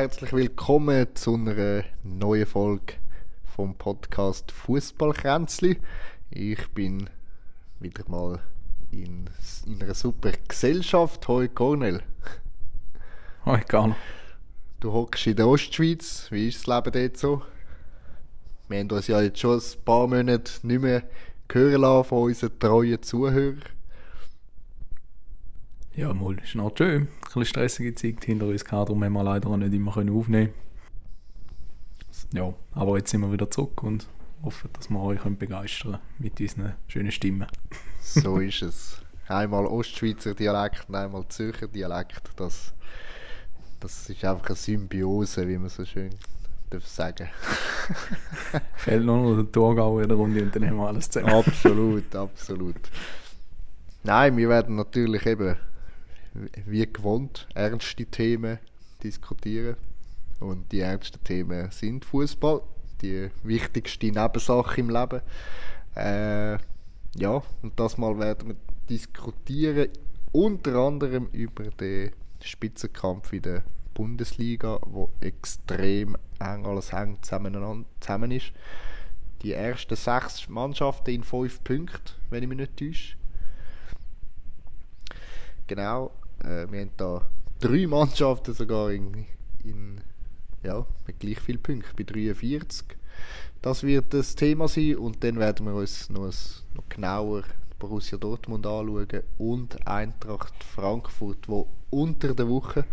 Herzlich 0.00 0.32
willkommen 0.32 1.14
zu 1.14 1.34
einer 1.34 1.84
neuen 2.02 2.46
Folge 2.46 2.94
vom 3.44 3.74
Podcast 3.74 4.50
Fußballkränzli. 4.50 5.76
Ich 6.30 6.68
bin 6.70 7.10
wieder 7.80 8.04
mal 8.08 8.40
in, 8.90 9.28
in 9.66 9.82
einer 9.82 9.92
super 9.92 10.32
Gesellschaft. 10.48 11.28
Hoi 11.28 11.48
Cornel. 11.48 12.02
Hoi 13.44 13.60
Carlo. 13.60 13.94
Du 14.80 14.90
hockst 14.90 15.26
in 15.26 15.36
der 15.36 15.46
Ostschweiz. 15.46 16.28
Wie 16.30 16.48
ist 16.48 16.66
das 16.66 16.82
Leben 16.82 16.92
dort 16.98 17.18
so? 17.18 17.42
Wir 18.68 18.78
haben 18.78 18.90
uns 18.90 19.06
ja 19.06 19.20
jetzt 19.20 19.40
schon 19.40 19.58
ein 19.58 19.84
paar 19.84 20.06
Monate 20.06 20.66
nicht 20.66 20.80
mehr 20.80 21.02
hören 21.52 21.82
lassen 21.82 22.08
von 22.08 22.22
unseren 22.22 22.58
treuen 22.58 23.02
Zuhörern. 23.02 23.62
Ja, 25.96 26.14
mal, 26.14 26.36
ist 26.38 26.54
noch 26.54 26.72
schön. 26.76 27.02
Ein 27.02 27.08
bisschen 27.24 27.44
stressige 27.44 27.94
Zeit 27.94 28.24
hinter 28.24 28.46
uns 28.46 28.64
gehabt, 28.64 28.88
darum 28.88 29.02
haben 29.02 29.12
wir 29.12 29.24
leider 29.24 29.48
auch 29.48 29.56
nicht 29.56 29.74
immer 29.74 29.90
aufnehmen 29.90 30.50
Ja, 32.32 32.54
aber 32.72 32.96
jetzt 32.98 33.10
sind 33.10 33.22
wir 33.22 33.32
wieder 33.32 33.50
zurück 33.50 33.82
und 33.82 34.06
hoffen, 34.42 34.70
dass 34.72 34.88
wir 34.88 35.00
euch 35.00 35.20
begeistern 35.20 35.92
können 35.92 36.02
mit 36.18 36.40
unseren 36.40 36.74
schönen 36.86 37.10
Stimmen. 37.10 37.48
so 38.00 38.38
ist 38.38 38.62
es. 38.62 39.02
Einmal 39.26 39.66
Ostschweizer 39.66 40.34
Dialekt 40.34 40.88
und 40.88 40.94
einmal 40.94 41.26
Zürcher 41.28 41.66
Dialekt. 41.66 42.22
Das, 42.36 42.72
das 43.80 44.08
ist 44.08 44.24
einfach 44.24 44.46
eine 44.46 44.56
Symbiose, 44.56 45.46
wie 45.48 45.58
man 45.58 45.68
so 45.68 45.84
schön 45.84 46.10
darf 46.70 46.86
sagen. 46.86 47.28
Fehlt 48.76 49.04
nur 49.04 49.16
noch 49.16 49.42
der 49.42 49.50
Thurgau 49.50 49.98
in 49.98 50.08
der 50.08 50.16
Runde 50.16 50.40
und 50.40 50.54
dann 50.54 50.66
haben 50.66 50.76
wir 50.76 50.86
alles 50.86 51.10
zusammen. 51.10 51.34
Absolut, 51.34 52.14
absolut. 52.14 52.76
Nein, 54.04 54.36
wir 54.36 54.48
werden 54.48 54.76
natürlich 54.76 55.26
eben 55.26 55.56
wie 56.66 56.86
gewohnt 56.90 57.48
ernste 57.54 58.06
Themen 58.06 58.58
diskutieren. 59.02 59.76
Und 60.40 60.72
die 60.72 60.80
ernsten 60.80 61.22
Themen 61.22 61.70
sind 61.70 62.04
Fußball, 62.04 62.62
die 63.02 63.30
wichtigste 63.42 64.06
Nebensache 64.06 64.80
im 64.80 64.90
Leben. 64.90 65.20
Äh, 65.94 66.58
ja, 67.16 67.42
und 67.62 67.78
das 67.78 67.98
mal 67.98 68.18
werden 68.18 68.48
wir 68.48 68.56
diskutieren, 68.88 69.88
unter 70.32 70.76
anderem 70.76 71.26
über 71.32 71.64
den 71.64 72.12
Spitzenkampf 72.42 73.32
in 73.32 73.42
der 73.42 73.62
Bundesliga, 73.94 74.78
wo 74.86 75.10
extrem 75.20 76.16
eng 76.38 76.64
alles 76.64 76.92
hängt 76.92 77.24
zusammen, 77.24 77.84
zusammen 78.00 78.30
ist. 78.30 78.52
Die 79.42 79.52
ersten 79.52 79.96
sechs 79.96 80.48
Mannschaften 80.48 81.10
in 81.10 81.24
fünf 81.24 81.62
Punkten, 81.64 82.14
wenn 82.30 82.42
ich 82.42 82.48
mich 82.48 82.58
nicht 82.58 82.76
täusche. 82.76 83.16
Genau, 85.66 86.12
äh, 86.44 86.70
wir 86.70 86.80
haben 86.80 86.90
da 86.96 87.22
drei 87.60 87.86
Mannschaften 87.86 88.54
sogar 88.54 88.90
in, 88.90 89.26
in 89.64 90.00
ja, 90.62 90.86
mit 91.06 91.20
gleich 91.20 91.40
vielen 91.40 91.62
Punkten, 91.62 91.96
bei 91.96 92.04
43. 92.04 92.86
Das 93.62 93.82
wird 93.82 94.14
das 94.14 94.34
Thema 94.34 94.68
sein 94.68 94.96
und 94.96 95.22
dann 95.22 95.38
werden 95.38 95.66
wir 95.66 95.74
uns 95.74 96.08
noch, 96.10 96.24
ein, 96.24 96.34
noch 96.74 96.88
genauer 96.88 97.44
Borussia 97.78 98.18
Dortmund 98.18 98.66
anschauen 98.66 99.22
und 99.38 99.86
Eintracht 99.86 100.64
Frankfurt, 100.64 101.48
wo 101.48 101.66
unter 101.90 102.34
der 102.34 102.48
Woche, 102.48 102.84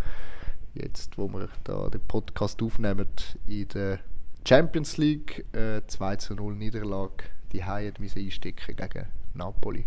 jetzt 0.74 1.18
wo 1.18 1.28
wir 1.28 1.50
da 1.64 1.90
den 1.90 2.02
Podcast 2.02 2.62
aufnehmen, 2.62 3.08
in 3.48 3.68
der 3.70 4.00
Champions 4.48 4.98
League 4.98 5.46
äh, 5.54 5.82
2 5.86 6.16
zu 6.18 6.36
0 6.36 6.56
Niederlage 6.56 7.26
die 7.52 7.64
Haie 7.64 7.94
einstecken 7.98 8.76
gegen 8.76 9.08
Napoli. 9.34 9.86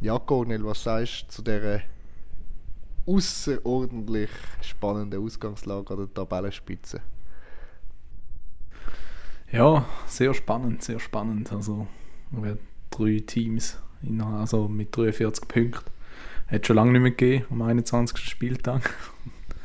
Ja, 0.00 0.16
Cornel, 0.16 0.64
was 0.64 0.84
sagst 0.84 1.24
du 1.24 1.28
zu 1.28 1.42
dieser 1.42 1.80
außerordentlich 3.04 4.30
spannenden 4.60 5.24
Ausgangslage 5.24 5.92
an 5.92 5.98
der 5.98 6.14
Tabellenspitze? 6.14 7.00
Ja, 9.50 9.84
sehr 10.06 10.34
spannend, 10.34 10.84
sehr 10.84 11.00
spannend. 11.00 11.52
Also, 11.52 11.88
wir 12.30 12.58
drei 12.90 13.22
Teams 13.26 13.78
also 14.20 14.68
mit 14.68 14.96
43 14.96 15.48
Punkten. 15.48 15.90
Hat 16.46 16.64
schon 16.64 16.76
lange 16.76 16.92
nicht 16.92 17.02
mehr 17.02 17.10
gegeben, 17.10 17.46
am 17.50 17.62
21. 17.62 18.18
Spieltag. 18.18 18.94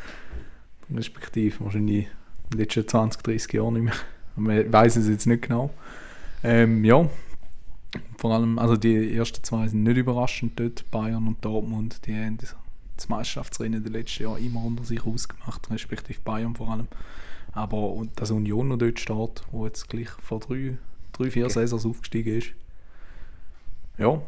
Respektive 0.93 1.63
wahrscheinlich 1.63 2.05
in 2.05 2.49
den 2.49 2.59
letzten 2.59 2.87
20, 2.87 3.21
30 3.21 3.53
Jahren 3.53 3.73
nicht 3.75 3.83
mehr. 3.83 3.93
Man 4.35 4.73
weiß 4.73 4.95
es 4.95 5.07
jetzt 5.07 5.27
nicht 5.27 5.43
genau. 5.43 5.69
Ähm, 6.43 6.83
ja, 6.83 7.07
vor 8.17 8.33
allem, 8.33 8.57
also 8.57 8.77
die 8.77 9.15
ersten 9.15 9.43
zwei 9.43 9.67
sind 9.67 9.83
nicht 9.83 9.97
überraschend 9.97 10.59
dort, 10.59 10.89
Bayern 10.91 11.27
und 11.27 11.43
Dortmund, 11.43 12.05
die 12.05 12.15
haben 12.15 12.37
das 12.95 13.09
Meisterschaftsrennen 13.09 13.83
der 13.83 13.91
letzten 13.91 14.23
Jahr 14.23 14.37
immer 14.37 14.63
unter 14.63 14.83
sich 14.83 15.05
ausgemacht, 15.05 15.69
respektive 15.69 16.19
Bayern 16.21 16.55
vor 16.55 16.69
allem. 16.69 16.87
Aber 17.51 17.91
und 17.91 18.19
dass 18.19 18.31
Union 18.31 18.69
noch 18.69 18.77
dort 18.77 18.99
steht, 18.99 19.43
wo 19.51 19.65
jetzt 19.65 19.89
gleich 19.89 20.09
vor 20.09 20.39
drei, 20.39 20.77
drei 21.11 21.29
vier 21.29 21.45
okay. 21.45 21.53
Saisons 21.53 21.85
aufgestiegen 21.85 22.37
ist, 22.37 22.53
ja, 23.97 24.21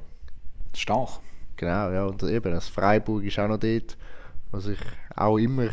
stark. 0.75 1.19
Genau, 1.57 1.91
ja, 1.91 2.05
und 2.05 2.21
eben 2.23 2.51
das 2.51 2.67
Freiburg 2.67 3.23
ist 3.23 3.39
auch 3.39 3.47
noch 3.47 3.59
dort, 3.59 3.97
was 4.51 4.67
ich 4.67 4.79
auch 5.15 5.37
immer, 5.37 5.69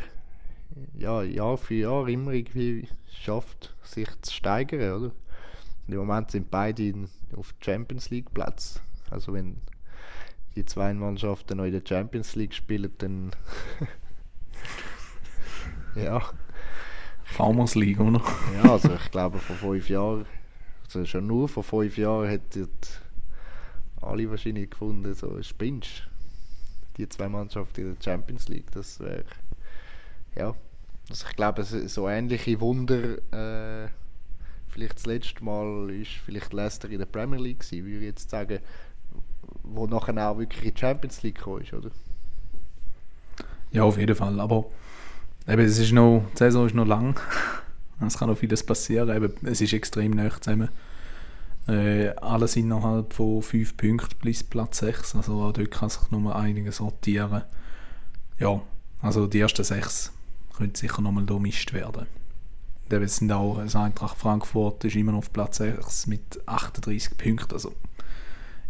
ja, 0.97 1.22
Jahr 1.22 1.59
für 1.59 1.74
Jahr 1.74 2.09
immer 2.09 2.32
irgendwie 2.32 2.88
schafft, 3.10 3.74
sich 3.82 4.09
zu 4.22 4.32
steigern, 4.32 5.03
oder? 5.03 5.12
Im 5.92 5.98
Moment 5.98 6.30
sind 6.30 6.50
beide 6.50 6.82
in, 6.84 7.08
auf 7.36 7.54
Champions 7.60 8.10
League 8.10 8.32
Platz. 8.32 8.80
Also 9.10 9.32
wenn 9.32 9.58
die 10.54 10.64
zwei 10.64 10.92
Mannschaften 10.92 11.58
noch 11.58 11.64
in 11.64 11.72
der 11.72 11.82
Champions 11.86 12.34
League 12.34 12.54
spielen, 12.54 12.92
dann 12.98 13.32
ja. 15.94 16.22
Farmers 17.25 17.75
League, 17.75 18.00
oder? 18.00 18.20
ja, 18.62 18.72
also 18.72 18.92
ich 18.92 19.10
glaube 19.10 19.38
vor 19.38 19.56
fünf 19.56 19.88
Jahren, 19.88 20.26
also 20.84 21.04
schon 21.06 21.26
nur 21.26 21.48
vor 21.48 21.62
fünf 21.62 21.97
Jahren 21.97 22.28
hätten 22.28 22.69
alle 24.03 24.28
wahrscheinlich 24.28 24.70
gefunden, 24.70 25.14
so 25.14 25.42
spinnst 25.42 26.09
die 26.98 27.09
zwei 27.09 27.28
Mannschaften 27.28 27.80
in 27.80 27.94
der 27.94 28.03
Champions 28.03 28.48
League, 28.48 28.70
das 28.72 29.00
wäre 29.00 29.24
ja, 30.36 30.54
also 31.09 31.26
ich 31.28 31.36
glaube 31.36 31.64
so 31.64 32.09
ähnliche 32.09 32.60
Wunder 32.60 33.19
äh, 33.32 33.88
vielleicht 34.72 34.97
das 34.97 35.06
letzte 35.06 35.44
Mal 35.44 35.91
ist 35.91 36.10
vielleicht 36.25 36.53
Leicester 36.53 36.88
in 36.91 36.99
der 36.99 37.06
Premier 37.06 37.38
League 37.38 37.60
gewesen, 37.60 37.84
würde 37.84 37.99
ich 37.99 38.05
jetzt 38.05 38.31
sagen, 38.31 38.59
wo 39.62 39.87
nachher 39.87 40.16
auch 40.28 40.38
wirklich 40.38 40.65
in 40.65 40.75
die 40.75 40.81
Champions 40.81 41.22
League 41.22 41.37
gekommen 41.37 41.62
ist, 41.62 41.72
oder? 41.72 41.91
Ja, 43.71 43.84
auf 43.84 43.99
jeden 43.99 44.16
Fall, 44.16 44.41
aber 44.41 44.66
eben, 45.47 45.62
es 45.62 45.78
ist 45.78 45.93
noch, 45.93 46.25
die 46.33 46.38
Saison 46.38 46.66
ist 46.66 46.75
noch 46.75 46.87
lang, 46.87 47.21
es 48.06 48.19
kann 48.19 48.28
noch 48.28 48.38
vieles 48.38 48.65
passieren, 48.65 49.15
eben, 49.15 49.33
es 49.47 49.60
ist 49.60 49.72
extrem 49.72 50.12
nah 50.12 50.31
zusammen. 50.41 50.69
Äh, 51.69 52.09
alles 52.16 52.56
innerhalb 52.56 53.12
von 53.12 53.41
5 53.41 53.77
Punkten 53.77 54.19
bis 54.21 54.43
Platz 54.43 54.78
6, 54.78 55.15
also 55.16 55.43
auch 55.43 55.53
dort 55.53 55.71
kann 55.71 55.91
sich 55.91 56.10
noch 56.10 56.34
einiges 56.34 56.78
sortieren. 56.78 57.43
Ja, 58.39 58.60
also 59.00 59.27
die 59.27 59.41
ersten 59.41 59.62
6 59.62 60.12
können 60.56 60.75
sicher 60.75 61.00
nochmal 61.03 61.25
durchmischt 61.25 61.72
werden. 61.72 62.06
Es 62.88 63.16
sind 63.16 63.32
auch, 63.32 63.56
das 63.56 63.75
Eintracht 63.75 64.19
Frankfurt 64.19 64.84
ist 64.84 64.97
immer 64.97 65.12
noch 65.12 65.20
auf 65.20 65.32
Platz 65.32 65.56
6 65.56 66.06
mit 66.09 66.47
38 66.47 67.16
Punkten. 67.16 67.54
Also, 67.54 67.72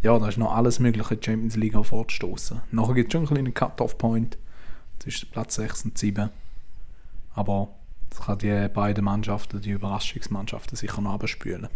ja, 0.01 0.17
da 0.17 0.29
ist 0.29 0.37
noch 0.37 0.53
alles 0.53 0.79
Mögliche, 0.79 1.17
die 1.17 1.25
Champions 1.25 1.55
League 1.57 1.75
auch 1.75 1.85
vorzustoßen. 1.85 2.61
Nachher 2.71 2.93
gibt 2.93 3.09
es 3.09 3.13
schon 3.13 3.27
einen 3.27 3.35
kleinen 3.35 3.53
Cut-Off-Point 3.53 4.37
zwischen 4.99 5.29
Platz 5.29 5.55
6 5.55 5.85
und 5.85 5.97
7. 5.97 6.29
Aber 7.35 7.69
das 8.09 8.21
kann 8.21 8.37
die 8.37 8.69
beiden 8.73 9.03
Mannschaften, 9.03 9.61
die 9.61 9.71
Überraschungsmannschaften, 9.71 10.77
sicher 10.77 11.01
noch 11.01 11.13
abspülen. 11.13 11.67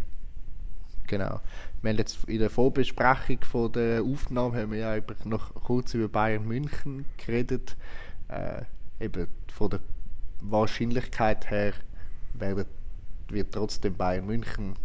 Genau. 1.07 1.41
Wir 1.81 1.91
haben 1.91 1.97
jetzt 1.97 2.23
in 2.25 2.39
der 2.39 2.49
Vorbesprechung 2.49 3.39
von 3.43 3.71
der 3.71 4.03
Aufnahme 4.03 4.61
haben 4.61 4.71
wir 4.71 4.79
ja 4.79 5.01
noch 5.23 5.53
kurz 5.55 5.93
über 5.93 6.09
Bayern 6.09 6.45
München 6.45 7.05
geredet. 7.17 7.75
Äh, 8.27 8.63
eben 8.99 9.27
von 9.53 9.69
der 9.69 9.79
Wahrscheinlichkeit 10.41 11.49
her 11.49 11.73
wird 12.39 13.51
trotzdem 13.51 13.95
Bayern 13.95 14.25
München 14.25 14.75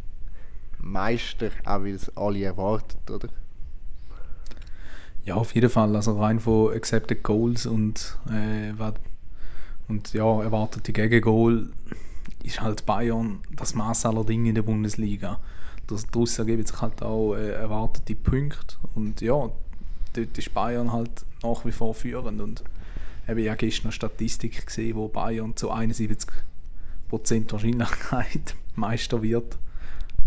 Meister, 0.79 1.51
auch 1.65 1.85
wie 1.85 1.91
es 1.91 2.15
alle 2.17 2.43
erwartet, 2.43 3.11
oder? 3.11 3.29
Ja, 5.25 5.37
auf 5.37 5.55
jeden 5.55 5.71
Fall. 5.71 5.95
Also 5.95 6.19
rein 6.19 6.41
von 6.41 6.75
Accepted 6.75 7.23
Goals 7.23 7.67
und, 7.67 8.19
äh, 8.29 8.73
und 9.89 10.13
ja, 10.13 10.43
erwartete 10.43 10.93
Gegengol 10.93 11.71
ist 12.43 12.61
halt 12.61 12.85
Bayern 12.87 13.41
das 13.55 13.75
Maß 13.75 14.07
aller 14.07 14.25
Dinge 14.25 14.49
in 14.49 14.57
der 14.57 14.63
Bundesliga. 14.63 15.39
Daraus 15.87 16.39
ergeben 16.39 16.67
sich 16.67 16.81
halt 16.81 17.03
auch 17.03 17.35
äh, 17.35 17.53
erwartete 17.53 18.17
Punkte. 18.17 18.77
Und 18.95 19.21
ja, 19.21 19.51
dort 20.13 20.39
ist 20.39 20.55
Bayern 20.55 20.93
halt 20.93 21.25
nach 21.43 21.65
wie 21.65 21.73
vor 21.73 21.95
führend. 21.95 22.41
Und 22.41 22.65
habe 23.29 23.43
ja 23.43 23.55
gestern 23.55 23.87
eine 23.87 23.93
Statistik 23.93 24.67
gesehen, 24.67 24.97
wo 24.97 25.09
Bayern 25.09 25.57
zu 25.57 25.71
71 25.71 26.29
Wahrscheinlichkeit 27.13 28.57
Meister 28.75 29.23
wird. 29.23 29.59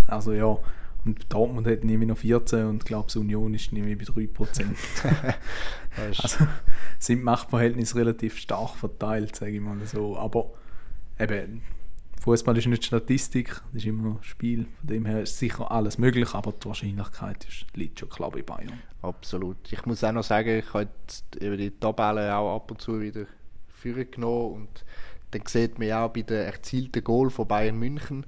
Also 0.08 0.34
ja, 0.34 0.58
Und 1.06 1.32
Dortmund 1.32 1.68
hat 1.68 1.84
nämlich 1.84 2.10
noch 2.10 2.18
14 2.18 2.66
und 2.66 2.84
ich 2.84 2.88
glaube, 2.88 3.20
Union 3.20 3.54
ist 3.54 3.72
nämlich 3.72 3.98
bei 3.98 4.06
3%. 4.06 4.76
also 6.22 6.48
sind 7.00 7.24
Machtverhältnisse 7.24 7.96
relativ 7.96 8.38
stark 8.38 8.76
verteilt, 8.76 9.36
sage 9.36 9.52
ich 9.52 9.62
mal 9.62 9.78
so. 9.86 10.18
Aber 10.18 10.52
eben, 11.20 11.62
Fußball 12.22 12.58
ist 12.58 12.66
nicht 12.66 12.86
Statistik, 12.86 13.50
das 13.72 13.84
ist 13.84 13.86
immer 13.86 14.18
Spiel. 14.22 14.66
Von 14.80 14.88
dem 14.88 15.06
her 15.06 15.22
ist 15.22 15.38
sicher 15.38 15.70
alles 15.70 16.00
möglich, 16.00 16.34
aber 16.34 16.54
die 16.54 16.66
Wahrscheinlichkeit 16.66 17.46
ist, 17.46 17.66
liegt 17.76 18.00
schon 18.00 18.10
klar 18.10 18.32
bei 18.32 18.42
Bayern. 18.42 18.80
Absolut. 19.04 19.58
Ich 19.72 19.86
muss 19.86 20.04
auch 20.04 20.12
noch 20.12 20.24
sagen, 20.24 20.58
ich 20.58 20.74
habe 20.74 20.90
die 21.40 21.72
Tabelle 21.72 22.36
auch 22.36 22.56
ab 22.56 22.72
und 22.72 22.82
zu 22.82 23.00
wieder 23.00 23.28
führen 23.68 24.10
genommen 24.10 24.54
und 24.54 24.86
dann 25.32 25.42
sieht 25.48 25.80
man 25.80 25.92
auch 25.92 26.10
bei 26.10 26.22
den 26.22 26.46
erzielten 26.46 27.04
Goal 27.04 27.30
von 27.30 27.48
Bayern 27.48 27.78
München, 27.78 28.26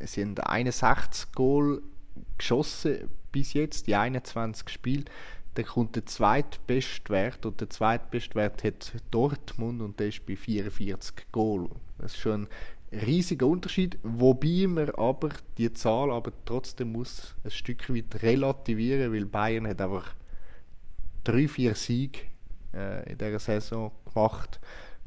sie 0.00 0.22
haben 0.22 0.38
61 0.38 1.32
Goal 1.32 1.82
geschossen 2.38 3.08
bis 3.30 3.54
jetzt, 3.54 3.86
die 3.86 3.94
21 3.94 4.68
Spiele. 4.68 5.04
Dann 5.54 5.66
kommt 5.66 5.96
der 5.96 6.06
zweitbeste 6.06 7.10
Wert 7.10 7.44
und 7.44 7.60
der 7.60 7.68
zweitbeste 7.68 8.34
Wert 8.34 8.64
hat 8.64 8.92
Dortmund 9.10 9.82
und 9.82 10.00
der 10.00 10.08
ist 10.08 10.24
bei 10.24 10.36
44 10.36 11.30
Goal. 11.30 11.68
Das 11.98 12.12
ist 12.12 12.20
schon 12.20 12.48
ein 12.90 12.98
riesiger 12.98 13.46
Unterschied, 13.46 13.98
wobei 14.02 14.66
man 14.66 14.90
aber 14.90 15.30
die 15.58 15.72
Zahl 15.72 16.10
aber 16.10 16.32
trotzdem 16.44 16.92
muss 16.92 17.34
ein 17.44 17.50
Stück 17.50 17.94
weit 17.94 18.22
relativieren, 18.22 19.12
weil 19.12 19.26
Bayern 19.26 19.66
hat 19.66 19.80
einfach 19.80 20.14
drei, 21.24 21.48
vier 21.48 21.74
Siege 21.74 22.20
äh, 22.74 23.10
in 23.10 23.18
dieser 23.18 23.38
Saison 23.38 23.92
gemacht, 24.12 24.58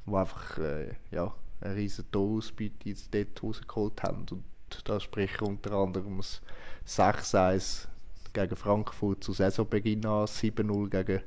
wo 0.06 0.18
einfach 0.18 0.58
äh, 0.58 0.94
ja, 1.12 1.34
eine 1.62 1.76
riesige 1.76 2.10
Torausbeute 2.12 2.90
jetzt 2.90 3.14
dort 3.14 3.42
rausgeholt 3.42 4.04
haben 4.04 4.26
und 4.32 4.44
da 4.84 5.00
spricht 5.00 5.42
unter 5.42 5.74
anderem 5.74 6.18
das 6.18 6.42
6-1 6.88 7.88
gegen 8.34 8.56
Frankfurt 8.56 9.24
zu 9.24 9.34
Saisonbeginn 9.34 10.06
an, 10.06 10.26
7-0 10.26 10.90
gegen 10.90 11.22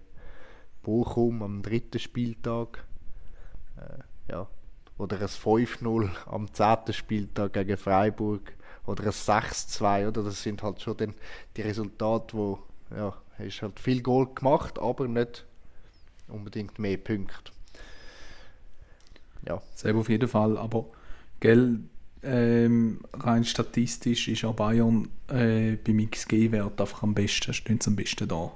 Bochum 0.82 1.42
am 1.42 1.62
dritten 1.62 1.98
Spieltag. 1.98 2.84
Äh, 3.76 4.32
ja. 4.32 4.46
Oder 4.98 5.20
ein 5.20 5.28
5-0 5.28 6.10
am 6.26 6.52
zehnten 6.52 6.92
Spieltag 6.92 7.52
gegen 7.54 7.76
Freiburg. 7.76 8.54
Oder 8.86 9.04
ein 9.04 9.10
6-2. 9.10 10.08
Oder? 10.08 10.22
Das 10.22 10.42
sind 10.42 10.62
halt 10.62 10.82
schon 10.82 10.96
dann 10.96 11.14
die 11.56 11.62
Resultate, 11.62 12.36
wo 12.36 12.58
ja, 12.90 13.14
hast 13.38 13.62
halt 13.62 13.80
viel 13.80 14.02
Goal 14.02 14.28
gemacht, 14.34 14.78
aber 14.78 15.08
nicht 15.08 15.46
unbedingt 16.28 16.78
mehr 16.78 16.96
Punkte. 16.96 17.52
Ja. 19.46 19.62
Selber 19.74 20.00
auf 20.00 20.08
jeden 20.08 20.28
Fall, 20.28 20.56
aber 20.56 20.86
gell, 21.40 21.80
ähm, 22.22 23.00
rein 23.12 23.44
statistisch 23.44 24.28
ist 24.28 24.44
auch 24.44 24.54
Bayern 24.54 25.08
äh, 25.28 25.76
beim 25.76 26.10
XG-Wert 26.10 26.80
einfach 26.80 27.02
am 27.02 27.14
besten, 27.14 27.52
stehen 27.54 27.80
sie 27.80 27.88
am 27.90 27.96
besten 27.96 28.28
da. 28.28 28.52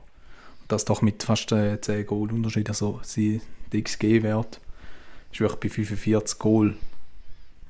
Das 0.68 0.84
doch 0.84 1.02
mit 1.02 1.22
fast 1.22 1.52
äh, 1.52 1.80
10 1.80 2.06
Goal 2.06 2.32
Unterschied. 2.32 2.68
Also 2.68 3.00
sie, 3.02 3.40
der 3.72 3.82
XG-Wert 3.82 4.60
ist 5.30 5.40
wirklich 5.40 5.72
bei 5.72 5.84
45 5.84 6.38
Goal 6.38 6.74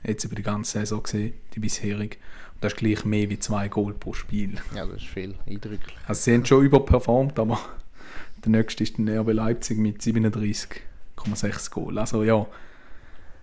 jetzt 0.05 0.25
über 0.25 0.35
die 0.35 0.43
ganze 0.43 0.79
Saison 0.79 1.03
gesehen, 1.03 1.35
die 1.55 1.61
bisherige. 1.61 2.17
Und 2.55 2.65
das 2.65 2.73
ist 2.73 2.79
gleich 2.79 3.05
mehr 3.05 3.29
wie 3.29 3.39
2 3.39 3.69
Goal 3.69 3.95
pro 3.95 4.13
Spiel. 4.13 4.55
Ja, 4.75 4.87
das 4.87 5.03
ist 5.03 5.09
viel, 5.09 5.35
eindrücklich. 5.47 5.95
Also 6.07 6.23
sie 6.23 6.35
haben 6.35 6.47
schon 6.47 6.65
überperformt, 6.65 7.39
aber 7.39 7.59
der 8.45 8.51
nächste 8.53 8.83
ist 8.83 8.95
der 8.99 9.21
RB 9.21 9.33
Leipzig 9.33 9.79
mit 9.79 10.01
37,6 10.01 11.71
Goal. 11.71 11.99
Also 11.99 12.25
ja, 12.25 12.47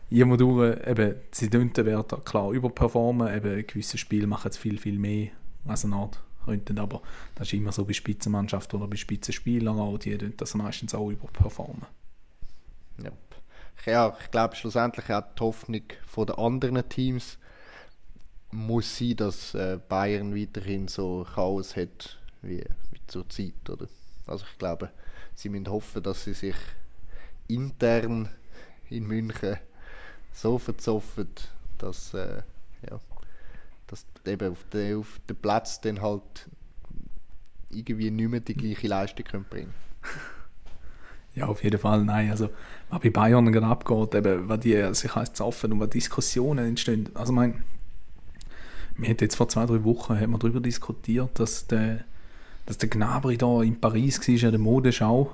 immer 0.10 0.38
durch, 0.38 0.76
eben, 0.88 1.16
sie 1.32 1.50
den 1.50 1.76
Wert 1.76 2.26
klar 2.26 2.52
überperformen, 2.52 3.34
eben 3.36 3.66
gewisse 3.66 3.98
Spiele 3.98 4.28
machen 4.28 4.50
es 4.50 4.58
viel, 4.58 4.80
viel 4.80 4.98
mehr 4.98 5.30
als 5.66 5.86
eine 5.86 5.96
Art 5.96 6.20
könnten, 6.46 6.80
aber 6.80 7.02
das 7.36 7.48
ist 7.48 7.54
immer 7.54 7.72
so 7.72 7.86
bei 7.86 7.94
Spitzenmannschaften 7.94 8.80
oder 8.80 8.90
bei 8.90 8.96
Spitzenspielern 8.96 9.80
auch, 9.80 9.98
die 9.98 10.18
das 10.36 10.56
meistens 10.56 10.96
auch 10.96 11.10
überperformen. 11.10 11.86
Ja, 13.04 13.12
ja 13.86 14.18
ich 14.22 14.32
glaube 14.32 14.56
schlussendlich 14.56 15.10
auch 15.12 15.24
die 15.38 15.42
Hoffnung 15.42 15.84
von 16.08 16.26
den 16.26 16.38
anderen 16.38 16.90
Teams 16.90 17.38
muss 18.52 18.98
sein, 18.98 19.16
dass 19.16 19.54
äh, 19.54 19.80
Bayern 19.88 20.36
weiterhin 20.36 20.88
so 20.88 21.26
Chaos 21.36 21.76
hat 21.76 22.18
wie, 22.42 22.64
wie 22.92 23.02
zur 23.06 23.30
Zeit, 23.30 23.70
oder? 23.70 23.88
Also 24.26 24.46
ich 24.52 24.58
glaube, 24.58 24.90
sie 25.36 25.50
müssen 25.50 25.70
hoffen, 25.70 26.02
dass 26.02 26.24
sie 26.24 26.34
sich 26.34 26.56
intern 27.48 28.30
in 28.90 29.06
München 29.06 29.58
so 30.32 30.58
verzopft, 30.58 31.52
dass, 31.78 32.14
äh, 32.14 32.42
ja, 32.90 33.00
dass 33.88 34.06
eben 34.26 34.52
auf 34.52 34.64
den, 34.72 35.00
auf 35.00 35.20
den 35.28 35.36
Platz 35.36 35.82
dann 35.82 36.02
halt 36.02 36.48
irgendwie 37.70 38.12
nicht 38.12 38.30
mehr 38.30 38.40
die 38.40 38.56
gleiche 38.56 38.88
Leistung 38.88 39.26
können 39.26 39.46
bringen 39.50 39.74
Ja, 41.36 41.46
auf 41.46 41.64
jeden 41.64 41.80
Fall, 41.80 42.04
nein. 42.04 42.32
Also, 42.32 42.50
was 42.90 43.02
bei 43.02 43.12
Bayern 43.12 43.52
gerade 43.52 43.68
abgeht, 43.68 44.16
eben, 44.16 44.50
was 44.50 44.60
die 44.62 44.94
sich 44.94 45.16
als 45.16 45.34
zoffen 45.34 45.72
und 45.72 45.80
was 45.80 45.92
Diskussionen 45.92 46.68
entstehen. 46.68 47.10
Also, 47.14 47.32
mein, 47.32 47.64
wir 48.98 49.10
hatten 49.10 49.24
jetzt 49.24 49.36
vor 49.36 49.48
zwei, 49.48 49.66
drei 49.66 49.84
Wochen 49.84 50.20
haben 50.20 50.32
wir 50.32 50.40
darüber 50.40 50.60
diskutiert, 50.60 51.40
dass 51.40 51.68
der, 51.68 52.04
dass 52.66 52.80
der 52.80 52.90
Gnabry 52.90 53.38
da 53.38 53.62
in 53.62 53.80
Paris 53.80 54.20
war, 54.28 54.48
an 54.48 54.52
der 54.52 54.60
Modeschau 54.60 55.32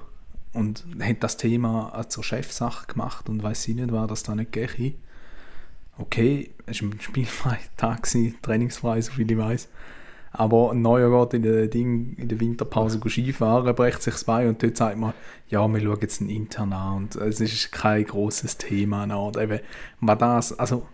und 0.55 0.85
hat 0.99 1.21
das 1.21 1.37
Thema 1.37 2.05
zur 2.07 2.23
Chefsache 2.23 2.87
gemacht 2.87 3.29
und 3.29 3.43
weiß 3.43 3.67
nicht, 3.67 3.91
war 3.91 4.07
das 4.07 4.23
da 4.23 4.35
nicht 4.35 4.51
gehe. 4.51 4.93
Okay, 5.97 6.51
es 6.65 6.81
war 6.81 6.89
ein 6.89 6.99
spielfreier 6.99 7.57
Tag, 7.77 8.07
trainingsfrei, 8.41 9.01
so 9.01 9.11
viel 9.11 9.29
ich 9.29 9.37
weiß. 9.37 9.69
Aber 10.31 10.71
ein 10.71 10.81
Neuer 10.81 11.25
geht 11.25 11.35
in 11.35 11.43
der, 11.43 11.67
Ding, 11.67 12.15
in 12.17 12.27
der 12.27 12.39
Winterpause 12.41 12.99
Skifahren, 13.07 13.73
brecht 13.73 14.01
sich 14.01 14.13
das 14.13 14.25
Bein 14.25 14.49
und 14.49 14.61
dort 14.61 14.75
sagt 14.75 14.97
man, 14.97 15.13
ja, 15.47 15.65
wir 15.65 15.79
schauen 15.79 15.97
jetzt 16.01 16.19
ein 16.19 16.29
intern 16.29 16.73
an 16.73 16.95
und 16.97 17.15
es 17.15 17.39
ist 17.39 17.71
kein 17.71 18.03
großes 18.03 18.57
Thema. 18.57 19.05
Und 19.15 19.37
eben, 19.37 19.59
was 20.01 20.17
das, 20.17 20.59
also, 20.59 20.87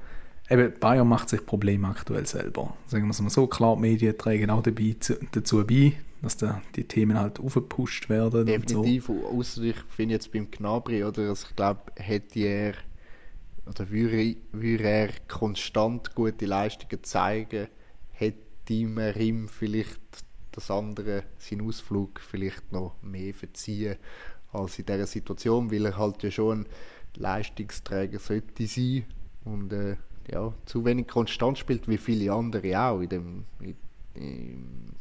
eben, 0.48 0.72
Bayern 0.80 1.08
macht 1.08 1.30
sich 1.30 1.44
Probleme 1.44 1.88
aktuell 1.88 2.28
selber. 2.28 2.76
Sagen 2.86 3.06
wir 3.06 3.12
es 3.12 3.22
mal 3.22 3.32
so, 3.32 3.48
klar, 3.48 3.76
die 3.78 3.82
Medien 3.82 4.16
tragen 4.16 4.52
auch 4.52 4.62
dabei, 4.62 4.96
dazu 5.32 5.66
bei, 5.66 5.94
dass 6.22 6.38
da 6.38 6.62
die 6.76 6.84
Themen 6.84 7.20
halt 7.20 7.40
aufgepusht 7.40 8.10
werden. 8.10 8.46
Definitiv, 8.46 9.08
so. 9.08 9.26
außer 9.28 9.64
ich 9.64 9.78
finde 9.90 10.16
jetzt 10.16 10.32
beim 10.32 10.50
Gnabry, 10.52 11.04
oder, 11.04 11.30
also 11.30 11.48
ich 11.50 11.56
glaube, 11.56 11.82
hätte 11.96 12.40
er 12.40 12.74
oder 13.66 13.90
würde, 13.90 14.38
würde 14.52 14.84
er 14.84 15.10
konstant 15.28 16.16
gute 16.16 16.46
Leistungen 16.46 17.04
zeigen, 17.04 17.68
hätte 18.10 18.88
man 18.88 19.16
ihm 19.16 19.48
vielleicht 19.48 20.00
das 20.52 20.70
andere, 20.70 21.24
seinen 21.38 21.68
Ausflug 21.68 22.20
vielleicht 22.20 22.72
noch 22.72 22.96
mehr 23.02 23.34
verziehen 23.34 23.98
als 24.52 24.80
in 24.80 24.86
dieser 24.86 25.08
Situation, 25.08 25.72
weil 25.72 25.86
er 25.86 25.98
halt 25.98 26.24
ja 26.24 26.32
schon 26.32 26.62
ein 26.62 26.68
Leistungsträger 27.16 28.20
sollte 28.20 28.68
sein 28.68 29.06
und 29.46 29.72
äh, 29.72 29.96
ja, 30.30 30.54
zu 30.66 30.84
wenig 30.86 31.08
konstant 31.08 31.58
spielt, 31.58 31.88
wie 31.88 31.98
viele 31.98 32.34
andere 32.34 32.80
auch 32.80 33.00
in 33.00 33.10
dem, 33.10 33.46
in, 34.14 34.94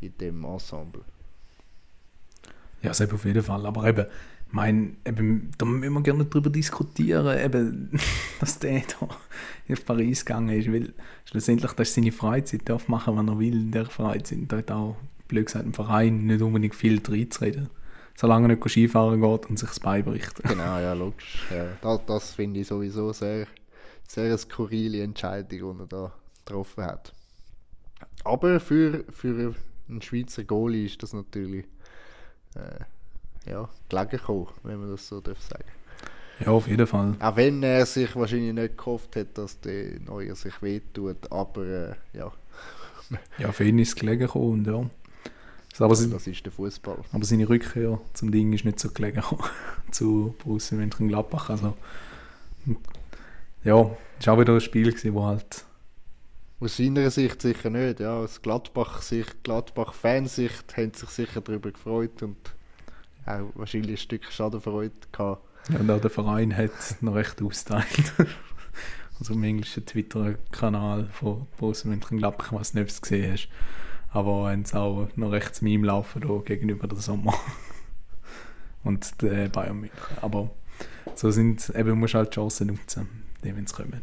in 0.00 0.16
dem 0.18 0.44
Ensemble. 0.44 1.02
Ja, 2.82 2.92
selbst 2.92 3.14
auf 3.14 3.24
jeden 3.24 3.42
Fall. 3.42 3.64
Aber 3.64 3.88
eben, 3.88 4.06
mein, 4.50 4.98
eben, 5.04 5.50
da 5.58 5.66
müssen 5.66 5.94
wir 5.94 6.02
gerne 6.02 6.26
darüber 6.26 6.50
diskutieren, 6.50 7.38
eben, 7.38 7.90
dass 8.40 8.58
der 8.58 8.82
da 9.00 9.08
in 9.66 9.76
Paris 9.76 10.24
gegangen 10.24 10.50
ist, 10.50 10.72
weil 10.72 10.92
schlussendlich 11.24 11.72
das 11.72 11.88
ist 11.88 11.94
seine 11.94 12.12
Freizeit, 12.12 12.68
darf 12.68 12.88
machen, 12.88 13.16
was 13.16 13.26
er 13.26 13.38
will 13.38 13.54
in 13.54 13.72
der 13.72 13.86
Freizeit. 13.86 14.40
Da 14.48 14.58
hat 14.58 14.70
auch, 14.70 14.96
blöd 15.28 15.46
gesagt, 15.46 15.64
im 15.64 15.74
Verein 15.74 16.26
nicht 16.26 16.42
unbedingt 16.42 16.74
viel 16.74 17.00
reinzureden. 17.06 17.70
Solange 18.16 18.46
er 18.46 18.56
nicht 18.56 18.68
Skifahren 18.68 19.20
geht 19.20 19.46
und 19.50 19.58
sich 19.58 19.68
das 19.68 19.80
Bein 19.80 20.04
bricht. 20.04 20.40
Genau, 20.48 20.78
ja, 20.78 20.92
logisch. 20.92 21.46
Ja, 21.50 21.66
das, 21.80 22.00
das 22.06 22.32
finde 22.34 22.60
ich 22.60 22.68
sowieso 22.68 23.12
sehr, 23.12 23.48
sehr 24.06 24.26
eine 24.26 24.38
skurrile 24.38 25.02
Entscheidung, 25.02 25.78
die 25.78 25.82
er 25.82 25.86
da 25.86 26.12
getroffen 26.44 26.84
hat. 26.84 27.12
Aber 28.22 28.60
für, 28.60 29.04
für 29.10 29.54
einen 29.88 30.02
Schweizer 30.02 30.44
Goalie 30.44 30.86
ist 30.86 31.02
das 31.02 31.12
natürlich 31.12 31.66
äh, 32.54 33.50
ja, 33.50 33.68
gelegen 33.88 34.10
gekommen, 34.10 34.48
wenn 34.62 34.78
man 34.78 34.90
das 34.90 35.08
so 35.08 35.20
darf 35.20 35.40
sagen 35.40 35.64
ja, 36.40 36.48
auf 36.48 36.66
jeden 36.66 36.86
Fall. 36.86 37.14
Auch 37.20 37.36
wenn 37.36 37.62
er 37.62 37.86
sich 37.86 38.14
wahrscheinlich 38.16 38.52
nicht 38.52 38.76
gehofft 38.76 39.16
hat, 39.16 39.38
dass 39.38 39.60
der 39.60 40.00
Neue 40.00 40.34
sich 40.34 40.60
wehtut, 40.62 41.30
aber 41.30 41.64
äh, 41.64 41.94
ja. 42.12 42.32
ja, 43.38 43.52
für 43.52 43.64
ihn 43.64 43.78
ist 43.78 43.90
es 43.90 43.96
gelegen 43.96 44.20
gekommen, 44.20 44.64
ja. 44.64 44.90
Aber 45.78 45.90
also, 45.90 46.08
das 46.08 46.26
ist 46.26 46.44
der 46.44 46.52
Fußball. 46.52 46.98
Aber 47.12 47.24
seine 47.24 47.48
Rückkehr 47.48 48.00
zum 48.12 48.30
Ding 48.30 48.52
ist 48.52 48.64
nicht 48.64 48.78
so 48.78 48.90
gelegen 48.90 49.22
zu 49.90 50.34
Borussia 50.42 50.76
Mönchengladbach. 50.78 51.50
Also, 51.50 51.74
ja, 53.64 53.90
es 54.20 54.26
war 54.26 54.34
auch 54.34 54.40
wieder 54.40 54.54
ein 54.54 54.60
Spiel, 54.60 54.90
gewesen, 54.90 55.14
wo 55.14 55.24
halt 55.24 55.64
aus 56.64 56.78
seiner 56.78 57.10
Sicht 57.10 57.42
sicher 57.42 57.68
nicht. 57.68 58.00
Ja, 58.00 58.16
aus 58.16 58.40
Gladbach-Sicht, 58.40 59.44
Gladbach-Fansicht 59.44 60.76
haben 60.76 60.94
sich 60.94 61.10
sicher 61.10 61.42
darüber 61.42 61.70
gefreut 61.70 62.22
und 62.22 62.38
auch 63.26 63.50
wahrscheinlich 63.54 63.92
ein 63.92 63.96
Stück 63.98 64.24
Schadenfreude 64.32 64.94
gehabt. 65.12 65.46
Ja, 65.68 65.78
und 65.80 65.90
auch 65.90 66.00
der 66.00 66.10
Verein 66.10 66.56
hat 66.56 66.70
noch 67.02 67.14
recht 67.14 67.42
austeilt. 67.42 68.14
also 69.18 69.34
im 69.34 69.44
englischen 69.44 69.84
Twitter-Kanal 69.84 71.08
von 71.12 71.46
Borussia 71.58 71.90
Mönchengladbach, 71.90 72.52
was 72.52 72.72
du 72.72 72.80
nicht 72.80 73.02
gesehen 73.02 73.32
hast. 73.32 73.48
Aber 74.10 74.50
haben 74.50 74.62
es 74.62 74.74
auch 74.74 75.08
noch 75.16 75.32
rechts 75.32 75.60
Meme 75.60 75.86
laufen 75.86 76.22
da 76.22 76.38
gegenüber 76.44 76.86
der 76.86 76.98
Sommer. 76.98 77.34
Und 78.84 79.20
der 79.22 79.48
Bayern 79.48 79.80
München. 79.80 80.18
Aber 80.22 80.50
so 81.14 81.30
sind 81.30 81.70
eben, 81.74 81.98
musst 81.98 82.14
du 82.14 82.18
halt 82.18 82.34
Chancen 82.34 82.68
nutzen, 82.68 83.08
wenn 83.42 83.66
sie 83.66 83.74
kommen. 83.74 84.02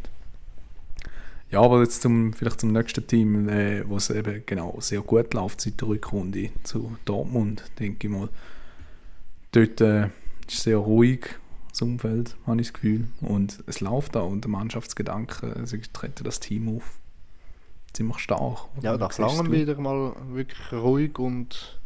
Ja, 1.52 1.62
aber 1.62 1.82
jetzt 1.82 2.02
zum, 2.02 2.32
vielleicht 2.32 2.62
zum 2.62 2.72
nächsten 2.72 3.06
Team, 3.06 3.50
äh, 3.50 3.88
wo 3.88 3.98
es 3.98 4.10
eben 4.10 4.44
genau 4.46 4.78
sehr 4.80 5.02
gut 5.02 5.34
läuft 5.34 5.60
seit 5.60 5.82
der 5.82 5.90
Rückrunde 5.90 6.50
zu 6.64 6.96
Dortmund, 7.04 7.64
denke 7.78 8.08
ich 8.08 8.14
mal. 8.14 8.30
Dort 9.52 9.82
äh, 9.82 10.08
ist 10.48 10.64
sehr 10.64 10.78
ruhig, 10.78 11.36
das 11.70 11.82
Umfeld, 11.82 12.38
habe 12.48 12.62
ich 12.62 12.68
das 12.68 12.74
Gefühl. 12.74 13.08
Und 13.20 13.62
es 13.68 13.82
läuft 13.82 14.16
auch 14.16 14.30
und 14.30 14.46
der 14.46 14.50
Mannschaftsgedanke, 14.50 15.66
sie 15.66 15.82
treten 15.82 16.24
das 16.24 16.40
Team 16.40 16.78
auf. 16.78 17.00
Ziemlich 17.92 18.20
stark. 18.20 18.70
Ja, 18.82 18.96
nach 18.96 19.18
langem 19.18 19.52
wieder 19.52 19.78
mal 19.78 20.16
wirklich 20.30 20.72
ruhig 20.72 21.20
und, 21.20 21.82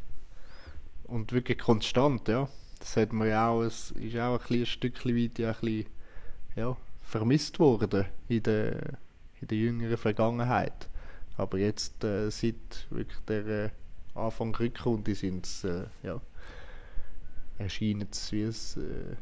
und 1.06 1.32
wirklich 1.32 1.58
konstant, 1.58 2.28
ja. 2.28 2.48
Das 2.78 2.98
hat 2.98 3.14
man 3.14 3.30
ja 3.30 3.50
auch, 3.50 3.64
es 3.64 3.90
ist 3.92 4.16
auch 4.18 4.40
ein, 4.48 4.60
ein 4.60 4.66
Stückchen 4.68 5.18
weit 5.18 5.40
ja, 5.40 5.50
ein 5.50 5.56
bisschen, 5.60 5.86
ja, 6.56 6.78
vermisst 7.02 7.60
worden 7.60 8.06
in 8.28 8.44
der 8.44 9.00
in 9.42 9.48
der 9.48 9.58
jüngeren 9.58 9.98
Vergangenheit. 9.98 10.90
Aber 11.38 11.58
jetzt, 11.58 12.04
äh, 12.04 12.30
seit 12.30 12.88
wirklich 12.90 13.20
der 13.28 13.48
äh, 13.48 13.70
Anfang 14.14 14.56
Rückrunde, 14.56 15.16
sind 15.16 15.46
es, 15.46 15.64
äh, 15.64 15.86
ja, 16.04 16.22
erscheint 17.58 18.14
es 18.14 18.32
wie 18.32 18.44
ein 18.44 18.84
äh, 18.84 19.16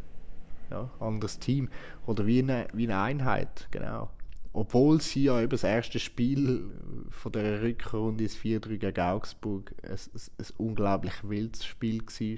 ja, 0.72 0.90
anderes 1.00 1.40
Team 1.40 1.70
oder 2.06 2.26
wie 2.26 2.40
eine, 2.40 2.68
wie 2.74 2.84
eine 2.84 3.00
Einheit, 3.00 3.68
genau. 3.72 4.10
Obwohl 4.56 5.02
sie 5.02 5.24
ja 5.24 5.42
eben 5.42 5.50
das 5.50 5.64
erste 5.64 5.98
Spiel 5.98 6.70
von 7.10 7.32
der 7.32 7.64
Rückrunde, 7.64 8.24
das 8.24 8.36
4-3 8.36 8.78
gegen 8.78 9.02
Augsburg, 9.02 9.74
ein, 9.82 9.92
ein, 9.94 10.46
unglaublich 10.58 11.14
wildes 11.24 11.66
Spiel 11.66 12.04
war. 12.04 12.38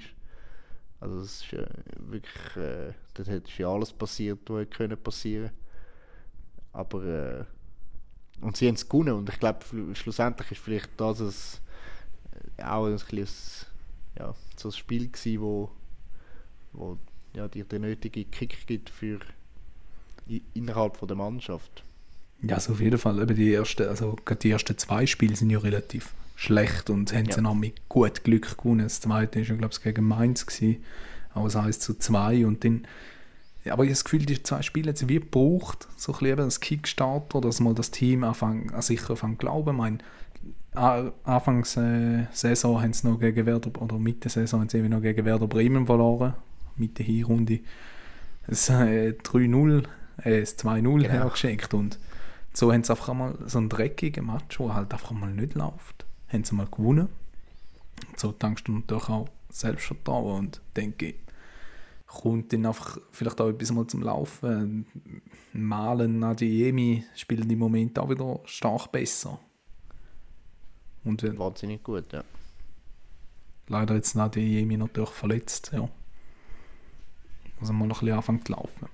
Also 1.00 1.20
es 1.20 1.42
ist 1.42 1.52
äh, 1.52 1.66
wirklich, 1.98 2.56
äh, 2.56 2.92
dort 3.12 3.28
ist 3.28 3.58
ja 3.58 3.68
alles 3.68 3.92
passiert, 3.92 4.38
was 4.46 4.66
hätte 4.78 4.96
passieren 4.96 5.50
Aber 6.72 7.04
äh, 7.04 7.44
und 8.40 8.56
sie 8.56 8.68
haben 8.68 8.74
es 8.74 8.88
gewonnen 8.88 9.14
und 9.14 9.28
ich 9.28 9.38
glaube, 9.38 9.60
schlussendlich 9.94 10.52
ist 10.52 10.60
vielleicht 10.60 10.90
das 10.96 11.20
ein, 11.20 11.28
äh, 12.58 12.62
auch 12.64 12.86
ein, 12.86 12.96
kleines, 12.98 13.66
ja, 14.18 14.34
so 14.56 14.68
ein 14.68 14.72
Spiel 14.72 15.08
gewesen, 15.08 15.40
wo, 15.40 15.70
wo 16.72 16.98
ja, 17.34 17.48
dir 17.48 17.64
den 17.64 17.82
nötigen 17.82 18.30
Kick 18.30 18.66
gibt 18.66 18.90
für 18.90 19.20
innerhalb 20.54 20.96
von 20.96 21.08
der 21.08 21.16
Mannschaft. 21.16 21.84
Ja, 22.42 22.56
also 22.56 22.72
auf 22.72 22.80
jeden 22.80 22.98
Fall. 22.98 23.20
Eben 23.20 23.34
die, 23.34 23.52
ersten, 23.52 23.88
also 23.88 24.16
die 24.42 24.50
ersten 24.50 24.76
zwei 24.76 25.06
Spiele 25.06 25.36
sind 25.36 25.50
ja 25.50 25.58
relativ 25.58 26.12
schlecht 26.34 26.90
und 26.90 27.12
haben 27.12 27.26
ja. 27.26 27.34
sie 27.34 27.40
noch 27.40 27.54
mit 27.54 27.88
gut 27.88 28.24
Glück 28.24 28.58
gewonnen. 28.58 28.84
Das 28.84 29.00
zweite 29.00 29.48
war 29.48 29.56
glaube 29.56 29.74
ich, 29.74 29.82
gegen 29.82 30.04
Mainz, 30.04 30.46
gewesen, 30.46 30.84
aber 31.32 31.46
es 31.46 31.56
1 31.56 31.78
zu 31.78 31.94
2 31.94 32.46
und 32.46 32.64
dann 32.64 32.86
ja, 33.66 33.72
aber 33.72 33.82
ich 33.82 33.88
habe 33.88 33.94
das 33.94 34.04
Gefühl, 34.04 34.24
die 34.24 34.40
zwei 34.42 34.62
Spiele 34.62 34.92
haben 34.92 35.08
wie 35.08 35.14
gebraucht, 35.14 35.88
so 35.96 36.12
ein 36.12 36.18
bisschen 36.20 36.40
als 36.40 36.60
Kickstarter, 36.60 37.40
dass 37.40 37.58
mal 37.58 37.74
das 37.74 37.90
Team 37.90 38.22
anfängt, 38.22 38.72
an 38.72 38.80
sich 38.80 39.10
anfängt 39.10 39.40
glauben. 39.40 39.70
Ich 39.70 39.76
meine, 39.76 39.98
Anfangs 41.24 41.76
äh, 41.76 42.26
Saison 42.30 42.80
haben 42.80 42.92
sie 42.92 43.08
noch 43.08 43.18
gegen 43.18 43.44
Werder, 43.44 43.70
oder 43.82 43.98
Mitte 43.98 44.28
Saison 44.28 44.60
haben 44.60 44.68
sie 44.68 44.80
noch 44.82 45.02
gegen 45.02 45.24
Werder 45.24 45.48
Bremen 45.48 45.84
verloren, 45.84 46.34
Mitte 46.76 47.02
Hinrunde. 47.02 47.60
Es 48.46 48.68
äh, 48.68 49.14
3-0, 49.20 49.84
äh, 50.22 50.42
2-0 50.42 50.82
genau. 50.82 51.08
hergeschenkt 51.08 51.74
und 51.74 51.98
so 52.52 52.72
haben 52.72 52.84
sie 52.84 52.92
einfach 52.92 53.12
mal 53.14 53.36
so 53.46 53.58
einen 53.58 53.68
dreckigen 53.68 54.26
Match, 54.26 54.58
der 54.58 54.74
halt 54.74 54.92
einfach 54.92 55.10
mal 55.10 55.32
nicht 55.32 55.54
läuft, 55.54 56.06
haben 56.28 56.44
sie 56.44 56.54
mal 56.54 56.68
gewonnen. 56.70 57.08
So 58.16 58.30
tankst 58.30 58.68
du 58.68 58.72
natürlich 58.72 59.08
auch 59.08 59.28
Selbstvertrauen 59.50 60.38
und 60.38 60.60
denke, 60.76 61.14
kommt 62.06 62.52
dann 62.52 62.66
einfach 62.66 62.98
vielleicht 63.10 63.40
auch 63.40 63.48
etwas 63.48 63.72
mal 63.72 63.86
zum 63.86 64.02
Laufen. 64.02 64.86
Malen, 65.52 66.22
Adiemi 66.22 67.04
spielen 67.14 67.50
im 67.50 67.58
Moment 67.58 67.98
auch 67.98 68.08
wieder 68.08 68.40
stark 68.44 68.92
besser. 68.92 69.38
Und, 71.04 71.22
äh, 71.22 71.38
Wahnsinnig 71.38 71.82
gut, 71.82 72.12
ja. 72.12 72.24
Leider 73.68 73.94
jetzt 73.94 74.16
Adiemi 74.16 74.76
natürlich 74.76 75.10
verletzt, 75.10 75.70
ja. 75.72 75.88
Also 77.60 77.72
mal 77.72 77.86
noch 77.86 78.02
ein 78.02 78.06
bisschen 78.06 78.16
anfangen 78.16 78.44
zu 78.44 78.52
laufen. 78.52 78.88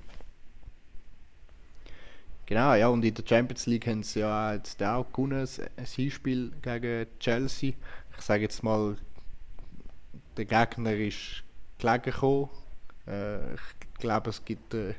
Genau, 2.47 2.75
ja, 2.75 2.89
und 2.89 3.05
in 3.05 3.15
der 3.15 3.25
Champions 3.27 3.67
League 3.67 3.87
haben 3.87 4.03
sie 4.03 4.21
ja 4.21 4.55
jetzt 4.55 4.83
auch 4.83 5.11
gewonnen, 5.13 5.49
ein 5.77 5.85
Hinspiel 5.85 6.53
gegen 6.61 7.07
Chelsea. 7.19 7.73
Ich 8.17 8.23
sage 8.23 8.43
jetzt 8.43 8.63
mal, 8.63 8.97
der 10.37 10.45
Gegner 10.45 10.93
ist 10.93 11.45
gelegen 11.79 12.03
gekommen, 12.03 12.51
äh, 13.07 13.55
ich 13.55 13.61
glaube, 13.99 14.31
es 14.31 14.45
gibt. 14.45 14.75
Äh, 14.75 14.95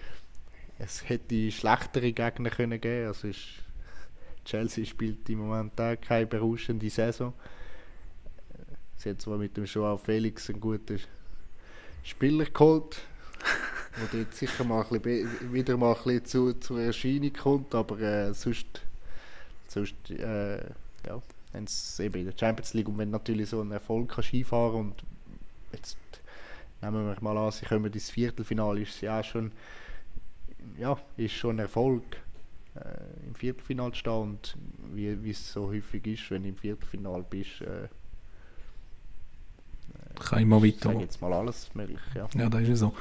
es 0.78 1.08
hätte 1.08 1.50
schlechtere 1.50 2.12
Gegner 2.12 2.50
können 2.50 2.80
geben. 2.80 3.08
Also 3.08 3.28
ist, 3.28 3.46
Chelsea 4.44 4.84
spielt 4.84 5.28
im 5.28 5.40
Moment 5.40 5.78
auch 5.80 6.00
keine 6.00 6.26
berauschende 6.26 6.88
Saison. 6.88 7.32
Sie 8.96 9.10
hat 9.10 9.20
zwar 9.20 9.38
mit 9.38 9.56
dem 9.56 9.64
Joao 9.64 9.96
Felix 9.96 10.50
einen 10.50 10.60
guten 10.60 10.98
Spieler 12.02 12.46
geholt, 12.46 13.00
der 13.96 14.08
dort 14.12 14.34
sicher 14.34 14.64
mal 14.64 14.84
ein 14.90 15.00
bisschen, 15.00 15.52
wieder 15.52 15.76
mal 15.76 15.94
ein 15.94 16.02
bisschen 16.02 16.24
zu, 16.24 16.52
zur 16.54 16.80
Erscheinung 16.80 17.32
kommt, 17.32 17.74
aber 17.74 18.00
äh, 18.00 18.34
sonst, 18.34 18.82
sonst 19.68 19.94
äh, 20.10 20.64
ja, 21.06 21.22
wenn 21.52 21.64
es 21.64 22.00
eben 22.00 22.20
in 22.20 22.26
der 22.26 22.38
Champions 22.38 22.74
League 22.74 22.88
und 22.88 22.98
wenn 22.98 23.10
natürlich 23.10 23.50
so 23.50 23.60
ein 23.60 23.70
Erfolg 23.70 24.08
kann 24.08 24.24
Skifahren 24.24 24.80
und 24.80 24.94
jetzt 25.72 25.96
nehmen 26.82 27.06
wir 27.06 27.16
mal 27.20 27.36
an, 27.36 27.52
sie 27.52 27.66
kommen 27.66 27.92
ins 27.92 28.10
Viertelfinale, 28.10 28.80
ist 28.80 29.00
ja 29.00 29.22
schon, 29.22 29.52
ja, 30.78 30.96
ist 31.16 31.32
schon 31.32 31.56
ein 31.56 31.60
Erfolg, 31.60 32.02
äh, 32.74 33.26
im 33.26 33.34
Viertelfinale 33.34 33.92
zu 33.92 33.98
stehen 33.98 34.22
und 34.22 34.56
wie, 34.94 35.22
wie 35.22 35.30
es 35.30 35.52
so 35.52 35.68
häufig 35.68 36.06
ist, 36.06 36.30
wenn 36.30 36.42
du 36.42 36.50
im 36.50 36.56
Viertelfinale 36.56 37.24
bist, 37.28 37.60
äh, 37.62 37.88
kann 40.18 40.42
immer 40.42 40.62
weiter. 40.62 40.92
Ich 40.92 41.00
jetzt 41.00 41.20
mal 41.20 41.32
alles 41.32 41.72
möglich, 41.74 42.00
ja. 42.14 42.28
Ja, 42.34 42.48
das 42.48 42.62
ist 42.62 42.80
so. 42.80 42.94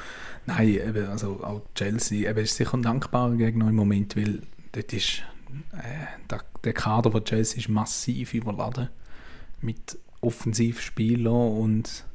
Nein, 0.46 0.67
eben, 0.67 1.07
also 1.07 1.43
auch 1.43 1.62
Chelsea, 1.74 2.29
eben 2.29 2.39
ist 2.39 2.55
sicher 2.55 2.75
ein 2.75 2.84
dankbarer 2.84 3.36
Gegner 3.36 3.69
im 3.69 3.75
Moment, 3.75 4.15
weil 4.15 4.41
dort 4.72 4.93
ist 4.93 5.24
äh, 5.74 6.27
der, 6.29 6.43
der 6.63 6.74
Kader 6.74 7.12
von 7.12 7.24
Chelsea 7.24 7.60
ist 7.60 7.69
massiv 7.69 8.34
überladen 8.34 8.89
mit 9.62 9.98
Offensivspielern 10.22 11.57
und 11.57 12.05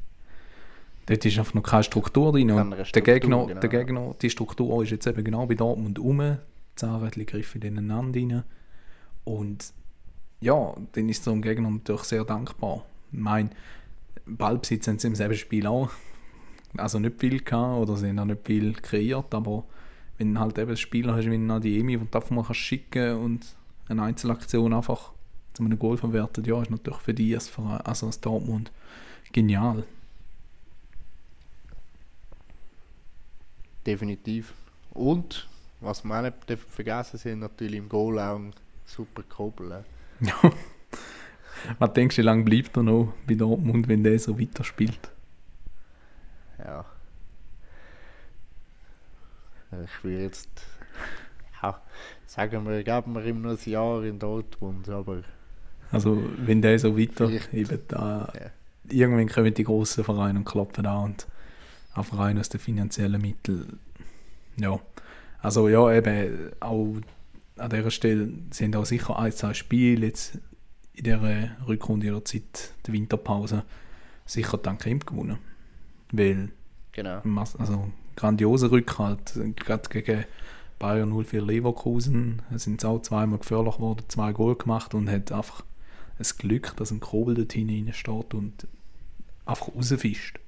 Dort 1.07 1.25
ist 1.25 1.39
einfach 1.39 1.55
noch 1.55 1.63
keine 1.63 1.83
Struktur 1.83 2.33
drin. 2.33 2.51
Und 2.51 2.73
Struktur, 2.73 2.93
der, 2.93 3.03
Gegner, 3.03 3.47
genau. 3.47 3.61
der 3.61 3.69
Gegner, 3.69 4.15
die 4.21 4.31
Struktur 4.31 4.83
ist 4.83 4.91
jetzt 4.91 5.07
eben 5.07 5.25
genau 5.25 5.47
bei 5.47 5.55
Dortmund 5.55 5.99
um. 5.99 6.19
Die 6.19 6.37
Zahnrädchen 6.77 7.27
griffen 7.27 7.63
ineinander 7.63 8.21
rein. 8.21 8.45
Und 9.25 9.73
ja, 10.41 10.75
dann 10.93 11.09
ist 11.09 11.25
so 11.25 11.33
ein 11.33 11.43
Gegner 11.43 11.71
natürlich 11.71 12.03
sehr 12.03 12.25
dankbar. 12.25 12.85
Ich 13.13 13.19
meine, 13.19 13.51
Ballbesitz 14.27 14.89
haben 14.89 14.99
sie 14.99 15.09
im 15.09 15.15
selben 15.15 15.37
Spiel 15.37 15.67
auch. 15.67 15.91
Also 16.75 16.99
nicht 16.99 17.21
viel 17.21 17.43
gehabt 17.43 17.83
oder 17.83 17.99
sie 17.99 18.09
haben 18.09 18.19
auch 18.19 18.25
nicht 18.25 18.47
viel 18.47 18.73
kreiert, 18.73 19.35
aber 19.35 19.65
wenn 20.17 20.33
du 20.33 20.41
halt 20.41 20.57
eben 20.57 20.69
einen 20.69 20.77
Spieler 20.79 21.15
hast 21.15 21.31
wie 21.31 21.37
Nadiemi, 21.37 21.99
du 21.99 22.05
einfach 22.17 22.31
mal 22.31 22.55
schicken 22.55 23.17
und 23.17 23.45
eine 23.91 24.05
Einzelaktion 24.05 24.73
einfach 24.73 25.13
zu 25.53 25.63
einem 25.63 25.79
Goal 25.79 25.99
verwertet, 25.99 26.47
ja, 26.47 26.63
ist 26.63 26.71
natürlich 26.71 27.01
für 27.01 27.13
die 27.13 27.35
als, 27.35 27.53
also 27.85 28.07
als 28.07 28.21
Dortmund 28.23 28.73
genial. 29.33 29.85
Definitiv. 33.87 34.53
Und, 34.93 35.49
was 35.81 36.05
wir 36.05 36.19
auch 36.19 36.23
nicht 36.23 36.61
vergessen 36.69 37.19
sind, 37.19 37.41
natürlich 37.41 37.77
im 37.77 37.89
Goal 37.89 38.19
auch 38.19 38.37
ein 38.37 38.53
super 38.85 39.23
Kobel. 39.23 39.85
Was 41.79 41.93
denkst 41.93 42.17
du, 42.17 42.23
wie 42.23 42.27
lange 42.27 42.45
bleibt 42.45 42.77
er 42.77 42.83
noch 42.83 43.13
bei 43.27 43.35
Dortmund, 43.35 43.87
wenn 43.89 44.03
der 44.03 44.19
so 44.19 44.39
weiterspielt? 44.39 45.13
Ja. 46.59 46.85
Ich 49.85 50.05
will 50.05 50.21
jetzt 50.21 50.51
ja, 51.63 51.81
sagen 52.27 52.67
wir, 52.67 52.83
geben 52.83 53.15
wir 53.15 53.25
ihm 53.25 53.41
noch 53.43 53.51
ein 53.53 53.71
Jahr 53.71 54.03
in 54.03 54.19
Dortmund, 54.19 54.89
aber... 54.89 55.23
Also, 55.91 56.23
wenn 56.39 56.61
der 56.61 56.79
so 56.79 56.99
weiter 56.99 57.31
eben 57.53 57.79
da... 57.89 58.33
Ja. 58.35 58.51
Irgendwann 58.91 59.29
kommen 59.29 59.55
die 59.55 59.63
grossen 59.63 60.03
Vereine 60.03 60.41
und 60.41 60.45
klopfen 60.45 60.87
an 60.87 61.05
und 61.05 61.27
einfach 61.95 62.19
rein 62.19 62.39
aus 62.39 62.49
den 62.49 62.61
finanziellen 62.61 63.21
Mitteln. 63.21 63.79
Ja, 64.57 64.79
also 65.41 65.69
ja, 65.69 65.93
eben 65.93 66.53
auch 66.61 66.97
an 67.57 67.71
dieser 67.71 67.91
Stelle 67.91 68.33
sind 68.51 68.77
auch 68.77 68.87
sicher 68.87 69.19
ein, 69.19 69.33
zwei 69.33 69.55
Spiele 69.55 70.07
jetzt 70.07 70.39
in 70.95 71.05
dieser 71.05 71.51
Rückrunde 71.67 72.11
oder 72.11 72.25
Zeit 72.25 72.73
der 72.87 72.95
Winterpause 72.95 73.65
sicher 74.27 74.59
dank 74.59 74.87
ihm 74.87 75.01
gewonnen. 75.01 75.39
Weil, 76.13 76.51
genau. 76.93 77.21
also 77.59 77.91
grandioser 78.17 78.71
Rückhalt, 78.71 79.39
gerade 79.57 79.89
gegen 79.89 80.25
Bayern 80.79 81.13
04 81.25 81.43
Leverkusen 81.43 82.43
sind 82.57 82.81
sie 82.81 82.89
auch 82.89 83.01
zweimal 83.01 83.39
gefährlich 83.39 83.77
geworden, 83.77 84.05
zwei 84.09 84.33
Goal 84.33 84.57
gemacht 84.57 84.95
und 84.95 85.09
hat 85.09 85.33
einfach 85.33 85.65
ein 86.19 86.27
Glück, 86.39 86.77
dass 86.77 86.91
ein 86.91 87.01
Kobel 87.01 87.35
dort 87.35 87.53
hinein 87.53 87.93
steht 87.93 88.35
und 88.35 88.67
einfach 89.47 89.69
rausfischt. 89.75 90.41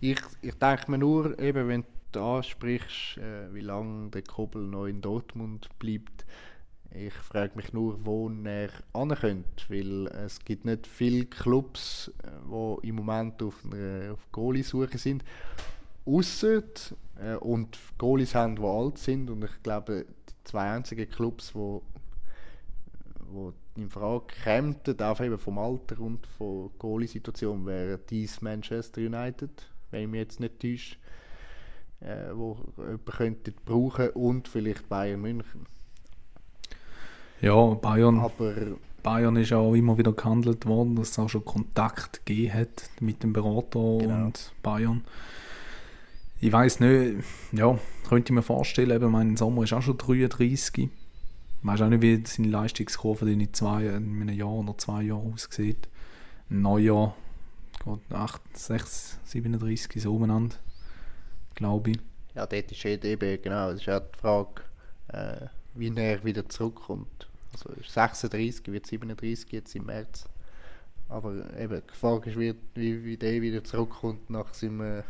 Ich, 0.00 0.20
ich 0.42 0.54
denke 0.54 0.90
mir 0.90 0.98
nur, 0.98 1.38
eben, 1.38 1.68
wenn 1.68 1.84
du 2.12 2.20
ansprichst, 2.20 3.18
äh, 3.18 3.52
wie 3.52 3.60
lange 3.60 4.10
der 4.10 4.22
Kobel 4.22 4.62
noch 4.62 4.86
in 4.86 5.00
Dortmund 5.00 5.68
bleibt, 5.78 6.24
ich 6.90 7.12
frage 7.12 7.52
mich 7.54 7.72
nur, 7.72 8.04
wo 8.06 8.30
er 8.44 8.70
könnte, 8.92 9.64
weil 9.68 10.06
es 10.06 10.42
gibt 10.44 10.64
nicht 10.64 10.86
viele 10.86 11.26
Clubs, 11.26 12.10
die 12.24 12.54
äh, 12.54 12.88
im 12.88 12.94
Moment 12.94 13.42
auf, 13.42 13.62
einer, 13.64 14.14
auf 14.14 14.20
Goalie-Suche 14.32 14.96
sind. 14.96 15.22
Ausser 16.06 16.62
äh, 17.20 17.34
und 17.34 17.78
Goalies 17.98 18.34
haben, 18.34 18.56
die 18.56 18.62
alt 18.62 18.98
sind 18.98 19.28
und 19.28 19.44
ich 19.44 19.62
glaube, 19.62 20.06
die 20.06 20.44
zwei 20.44 20.70
einzigen 20.70 21.10
Clubs, 21.10 21.52
die 21.52 21.80
wo 23.30 23.52
in 23.76 23.90
Frage 23.90 24.26
kämen, 24.42 24.76
auch 25.00 25.20
eben 25.20 25.38
vom 25.38 25.58
Alter 25.58 26.00
und 26.00 26.26
von 26.26 26.70
Goalie-Situation, 26.78 27.66
wäre 27.66 27.98
dies 28.08 28.40
Manchester 28.40 29.00
United, 29.02 29.50
wenn 29.90 30.02
ich 30.02 30.08
mich 30.08 30.18
jetzt 30.20 30.40
nicht 30.40 30.60
täusche, 30.60 30.96
äh, 32.00 32.34
wo 32.34 32.56
jemand 32.78 33.06
könnte 33.06 33.52
brauchen 33.64 34.10
und 34.10 34.48
vielleicht 34.48 34.88
Bayern 34.88 35.20
München. 35.20 35.66
Ja, 37.40 37.74
Bayern, 37.74 38.18
Aber 38.18 38.54
Bayern 39.02 39.36
ist 39.36 39.52
auch 39.52 39.74
immer 39.74 39.96
wieder 39.96 40.12
gehandelt 40.12 40.66
worden, 40.66 40.96
dass 40.96 41.10
es 41.10 41.18
auch 41.18 41.28
schon 41.28 41.44
Kontakt 41.44 42.26
gegeben 42.26 42.54
hat 42.54 42.90
mit 43.00 43.22
dem 43.22 43.32
Berater 43.32 43.98
Genau. 43.98 44.26
und 44.26 44.52
Bayern. 44.62 45.04
Ich 46.40 46.52
weiß 46.52 46.80
nicht, 46.80 47.24
ja, 47.52 47.78
könnte 48.08 48.32
ich 48.32 48.34
mir 48.34 48.42
vorstellen, 48.42 48.90
eben, 48.90 49.10
mein 49.10 49.36
Sommer 49.36 49.64
ist 49.64 49.72
auch 49.72 49.82
schon 49.82 49.98
33. 49.98 50.84
Ich 50.84 50.90
weiß 51.66 51.80
auch 51.82 51.88
nicht, 51.88 52.02
wie 52.02 52.22
seine 52.24 52.48
Leistungskurve 52.48 53.30
in, 53.30 53.52
zwei, 53.52 53.86
in 53.86 54.20
einem 54.22 54.28
Jahr 54.28 54.52
oder 54.52 54.78
zwei 54.78 55.02
Jahren 55.02 55.32
aussieht. 55.32 55.88
Ein 56.50 56.62
Neujahr, 56.62 57.16
geht 57.84 58.12
8, 58.12 58.40
6, 58.56 59.18
37 59.24 60.02
so 60.02 60.14
umeinander, 60.14 60.56
glaube 61.54 61.90
ich. 61.92 61.98
ja, 62.34 62.46
dort 62.46 62.70
ist 62.72 62.84
eben, 62.84 63.42
genau, 63.42 63.72
das 63.72 63.80
ist 63.80 63.88
auch 63.88 64.00
die 64.00 64.18
Frage, 64.18 64.62
äh, 65.08 65.46
wie 65.74 65.92
er 65.96 66.24
wieder 66.24 66.48
zurückkommt. 66.48 67.28
Also 67.52 67.70
er 67.70 67.78
ist 67.78 67.92
36, 67.92 68.66
wird 68.68 68.86
37 68.86 69.50
jetzt 69.52 69.74
im 69.74 69.86
März. 69.86 70.26
Aber 71.08 71.32
eben, 71.58 71.82
die 71.90 71.96
Frage 71.98 72.30
ist, 72.30 72.38
wie, 72.38 72.54
wie, 72.74 73.16
der 73.16 73.40
wieder 73.40 73.64
zurückkommt 73.64 74.28
nach 74.28 74.52
seinem 74.52 74.80
äh, 74.98 75.02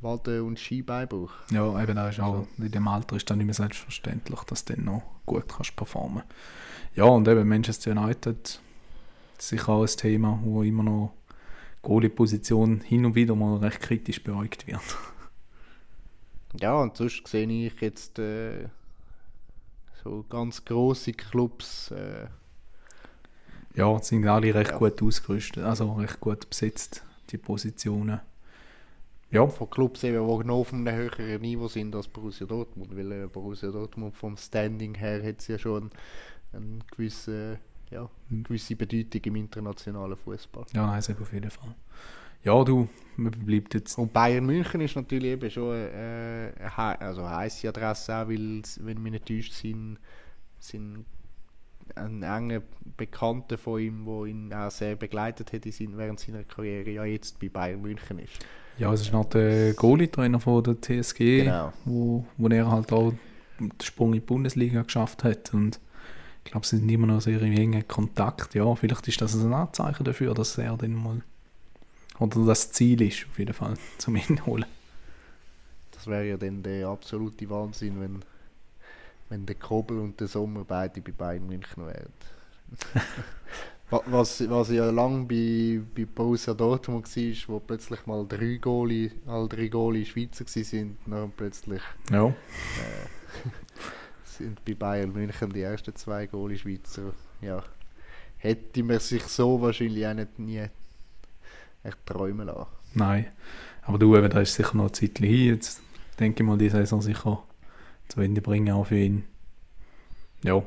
Wade- 0.00 0.42
und 0.44 0.58
Skibeinbruch. 0.58 1.32
Ja, 1.50 1.80
eben, 1.82 1.96
da 1.96 2.08
ist 2.08 2.20
auch, 2.20 2.34
Also- 2.38 2.48
in 2.58 2.70
dem 2.70 2.88
Alter 2.88 3.16
ist 3.16 3.28
dann 3.28 3.38
nicht 3.38 3.46
mehr 3.46 3.54
selbstverständlich, 3.54 4.40
dass 4.44 4.64
du 4.64 4.74
dann 4.74 4.84
noch 4.86 5.02
gut 5.26 5.48
kannst 5.48 5.76
performen 5.76 6.22
Ja, 6.94 7.04
und 7.04 7.28
eben 7.28 7.46
Manchester 7.48 7.90
United, 7.90 8.60
sicher 9.38 9.68
auch 9.70 9.82
ein 9.82 9.88
Thema, 9.88 10.38
wo 10.42 10.62
immer 10.62 10.82
noch 10.84 11.12
Goalie-Position 11.88 12.80
hin 12.80 13.06
und 13.06 13.14
wieder 13.14 13.34
mal 13.34 13.56
recht 13.56 13.80
kritisch 13.80 14.22
beäugt 14.22 14.66
wird. 14.66 14.80
Ja, 16.60 16.74
und 16.82 16.96
sonst 16.96 17.26
sehe 17.26 17.46
ich 17.48 17.80
jetzt 17.80 18.18
äh, 18.18 18.68
so 20.04 20.24
ganz 20.28 20.64
große 20.64 21.12
Clubs. 21.14 21.90
Äh, 21.90 22.26
Ja, 23.74 23.98
sind 24.02 24.26
alle 24.26 24.54
recht 24.54 24.72
Ja. 24.72 24.78
gut 24.78 25.02
ausgerüstet, 25.02 25.64
also 25.64 25.92
recht 25.94 26.20
gut 26.20 26.48
besetzt, 26.50 27.04
die 27.30 27.38
Positionen. 27.38 28.20
Ja, 29.30 29.46
von 29.46 29.68
Clubs, 29.70 30.02
eben, 30.04 30.26
die 30.26 30.46
noch 30.46 30.54
auf 30.56 30.72
einem 30.72 30.94
höheren 30.94 31.40
Niveau 31.42 31.68
sind 31.68 31.94
als 31.94 32.08
Borussia 32.08 32.46
Dortmund. 32.46 32.96
Weil 32.96 33.12
äh, 33.12 33.26
Borussia 33.26 33.70
Dortmund 33.70 34.14
vom 34.16 34.36
Standing 34.36 34.94
her 34.94 35.22
hat 35.22 35.46
ja 35.48 35.58
schon 35.58 35.90
eine 36.52 36.78
gewisse, 36.90 37.58
ja, 37.90 38.08
eine 38.30 38.42
gewisse 38.42 38.76
Bedeutung 38.76 39.20
im 39.24 39.36
internationalen 39.36 40.16
Fußball. 40.16 40.64
ja, 40.72 40.86
nein, 40.86 41.02
sehr 41.02 41.20
auf 41.20 41.32
jeden 41.32 41.50
Fall. 41.50 41.74
Ja, 42.44 42.62
du, 42.62 42.88
mir 43.16 43.30
bleibt 43.32 43.74
jetzt. 43.74 43.98
Und 43.98 44.12
Bayern 44.12 44.46
München 44.46 44.80
ist 44.80 44.94
natürlich 44.94 45.32
eben 45.32 45.50
schon 45.50 45.74
äh, 45.74 46.52
eine 46.58 46.76
hei- 46.76 46.98
also 47.00 47.22
eine 47.22 47.36
heisse 47.36 47.68
Adresse, 47.68 48.14
auch, 48.14 48.28
weil, 48.28 48.62
wenn 48.80 49.04
wir 49.04 49.10
nicht 49.10 49.26
täuscht, 49.26 49.52
sind, 49.54 49.98
sind 50.60 51.04
ein 51.96 52.22
enger 52.22 52.62
Bekannter 52.96 53.58
von 53.58 53.80
ihm, 53.80 54.04
der 54.04 54.24
ihn 54.26 54.52
auch 54.52 54.70
sehr 54.70 54.94
begleitet 54.94 55.52
hat 55.52 55.64
während 55.64 56.20
seiner 56.20 56.44
Karriere, 56.44 56.90
ja 56.90 57.04
jetzt 57.04 57.40
bei 57.40 57.48
Bayern 57.48 57.82
München 57.82 58.18
ist. 58.20 58.38
Ja, 58.78 58.92
es 58.92 59.00
ist 59.00 59.12
noch 59.12 59.24
der 59.24 59.72
Goalie-Trainer 59.74 60.38
von 60.38 60.62
der 60.62 60.80
TSG, 60.80 61.44
Genau. 61.44 61.72
wo, 61.84 62.24
wo 62.36 62.46
er 62.48 62.70
halt 62.70 62.92
auch 62.92 63.12
den 63.58 63.72
Sprung 63.82 64.10
in 64.10 64.20
die 64.20 64.26
Bundesliga 64.26 64.82
geschafft 64.82 65.24
hat. 65.24 65.52
Und 65.52 65.80
ich 66.48 66.52
glaube, 66.52 66.66
sie 66.66 66.78
sind 66.78 66.88
immer 66.88 67.06
noch 67.06 67.20
sehr 67.20 67.42
im 67.42 67.52
engen 67.52 67.86
Kontakt. 67.86 68.54
Ja, 68.54 68.74
vielleicht 68.74 69.06
ist 69.06 69.20
das 69.20 69.34
ein 69.34 69.52
Anzeichen 69.52 70.02
dafür, 70.02 70.32
dass 70.32 70.56
er 70.56 70.78
dann 70.78 70.94
mal. 70.94 71.20
Oder 72.18 72.46
das 72.46 72.72
Ziel 72.72 73.02
ist, 73.02 73.26
auf 73.30 73.38
jeden 73.38 73.52
Fall, 73.52 73.74
zum 73.98 74.16
ihn 74.16 74.46
holen. 74.46 74.64
Das 75.92 76.06
wäre 76.06 76.26
ja 76.26 76.38
dann 76.38 76.62
der 76.62 76.88
absolute 76.88 77.50
Wahnsinn, 77.50 78.00
wenn, 78.00 78.22
wenn 79.28 79.44
der 79.44 79.56
Kobel 79.56 79.98
und 79.98 80.18
der 80.20 80.26
Sommer 80.28 80.64
beide 80.66 81.02
bei 81.02 81.12
Bayern 81.12 81.46
München 81.46 81.86
wären. 81.86 82.12
Wa- 83.90 84.02
was, 84.06 84.48
was 84.48 84.70
ja 84.70 84.88
lange 84.88 85.26
bei, 85.26 85.82
bei 85.94 86.06
Borussia 86.06 86.54
Dortmund 86.54 87.14
war, 87.14 87.48
wo 87.48 87.60
plötzlich 87.60 88.06
mal 88.06 88.24
drei 88.26 88.56
Goalie, 88.56 89.10
alle 89.26 89.48
drei 89.48 89.68
Goalie 89.68 90.06
Schweizer 90.06 90.46
waren, 90.46 90.96
dann 91.04 91.30
plötzlich 91.36 91.82
Ja, 92.10 92.32
sind 94.38 94.64
bei 94.64 94.74
Bayern 94.74 95.12
München 95.12 95.52
die 95.52 95.62
ersten 95.62 95.94
zwei 95.96 96.26
Goalie 96.26 96.58
Schweizer. 96.58 97.12
Ja, 97.40 97.62
hätte 98.36 98.82
man 98.82 99.00
sich 99.00 99.22
so 99.24 99.60
wahrscheinlich 99.60 100.06
auch 100.06 100.14
nicht 100.14 100.38
nie 100.38 100.64
echt 101.82 102.06
träumen 102.06 102.46
lassen. 102.46 102.66
nein. 102.94 103.26
Aber 103.82 103.98
du, 103.98 104.14
eben, 104.16 104.28
da 104.28 104.40
ist 104.40 104.54
sicher 104.54 104.76
noch 104.76 104.88
ein 104.88 104.94
Zeit 104.94 105.18
hin. 105.18 105.54
Jetzt 105.54 105.80
denke 106.20 106.42
ich 106.42 106.46
mal, 106.46 106.58
die 106.58 106.68
Saison 106.68 107.00
sicher 107.00 107.42
zu 108.08 108.20
Ende 108.20 108.42
bringen, 108.42 108.70
auch 108.74 108.86
für 108.86 108.98
ihn. 108.98 109.24
Ja. 110.44 110.62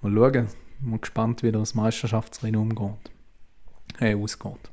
Mal 0.00 0.12
schauen. 0.12 0.48
Mal 0.80 0.98
gespannt, 0.98 1.44
wie 1.44 1.52
das 1.52 1.74
Meisterschaftsrennen 1.74 2.60
umgeht. 2.60 3.12
Äh, 4.00 4.16
ausgeht. 4.16 4.70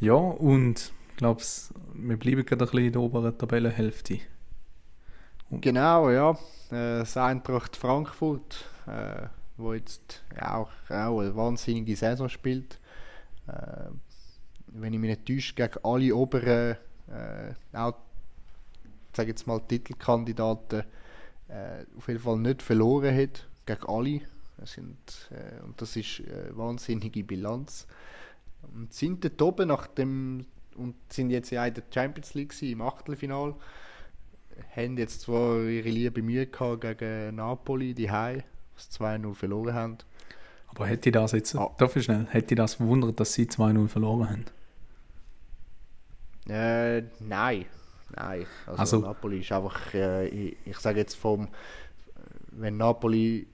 Ja, 0.00 0.14
und 0.14 0.92
ich 1.10 1.16
glaube, 1.16 1.42
wir 1.94 2.16
bleiben 2.16 2.44
gerade 2.44 2.64
ein 2.64 2.70
bisschen 2.70 2.86
in 2.86 2.92
der 2.92 3.02
oberen 3.02 3.38
Tabellenhälfte. 3.38 4.18
Genau, 5.60 6.10
ja. 6.10 6.30
Äh, 6.70 7.00
Das 7.00 7.16
Eintracht 7.16 7.76
Frankfurt, 7.76 8.64
äh, 8.86 9.26
wo 9.56 9.74
jetzt 9.74 10.22
auch, 10.40 10.70
auch 10.88 11.20
eine 11.20 11.36
wahnsinnige 11.36 11.94
Saison 11.94 12.28
spielt. 12.28 12.78
Äh, 13.46 13.90
wenn 14.68 14.94
ich 14.94 14.98
mich 15.00 15.10
nicht 15.10 15.26
täusche, 15.26 15.54
gegen 15.54 15.84
alle 15.84 16.14
oberen, 16.14 16.76
äh, 17.08 17.76
auch, 17.76 17.94
sage 19.14 19.28
jetzt 19.30 19.46
mal, 19.46 19.60
Titelkandidaten 19.60 20.84
äh, 21.48 21.84
auf 21.98 22.08
jeden 22.08 22.20
Fall 22.20 22.38
nicht 22.38 22.62
verloren 22.62 23.14
hat. 23.14 23.46
Gegen 23.66 23.86
alle. 23.86 24.20
Sind, 24.64 25.30
äh, 25.30 25.62
und 25.64 25.80
das 25.82 25.96
ist 25.96 26.20
eine 26.20 26.56
wahnsinnige 26.56 27.24
Bilanz. 27.24 27.86
Und 28.74 28.94
sind 28.94 29.24
dort 29.24 29.42
oben 29.42 29.68
nach 29.68 29.86
dem 29.88 30.46
und 30.76 30.94
sind 31.12 31.30
jetzt 31.30 31.50
ja 31.50 31.66
in 31.66 31.74
der 31.74 31.82
Champions 31.92 32.32
League 32.32 32.62
im 32.62 32.80
Achtelfinale 32.80 33.54
haben 34.76 34.96
jetzt 34.98 35.22
zwar 35.22 35.60
ihre 35.64 35.88
liebe 35.88 36.22
Mühe 36.22 36.46
gehabt 36.46 36.80
gegen 36.82 37.36
Napoli, 37.36 37.94
die 37.94 38.10
Hai, 38.10 38.44
was 38.74 38.90
2-0 38.90 39.34
verloren 39.34 39.74
haben. 39.74 39.98
Aber 40.68 40.86
hätte 40.86 41.10
ich 41.10 41.12
das 41.12 41.32
jetzt, 41.32 41.54
Ah. 41.56 41.70
darf 41.78 41.96
ich 41.96 42.04
schnell, 42.04 42.26
hätte 42.30 42.54
ich 42.54 42.56
das 42.56 42.74
verwundert, 42.74 43.20
dass 43.20 43.34
sie 43.34 43.46
2-0 43.46 43.88
verloren 43.88 44.28
haben? 44.30 44.44
Äh, 46.48 47.02
nein. 47.20 47.66
Nein. 48.14 48.46
Also, 48.66 48.80
Also- 48.80 48.98
Napoli 49.00 49.40
ist 49.40 49.52
einfach, 49.52 49.94
äh, 49.94 50.26
ich, 50.28 50.56
ich 50.64 50.78
sage 50.78 51.00
jetzt 51.00 51.14
vom, 51.14 51.48
wenn 52.50 52.76
Napoli, 52.76 53.46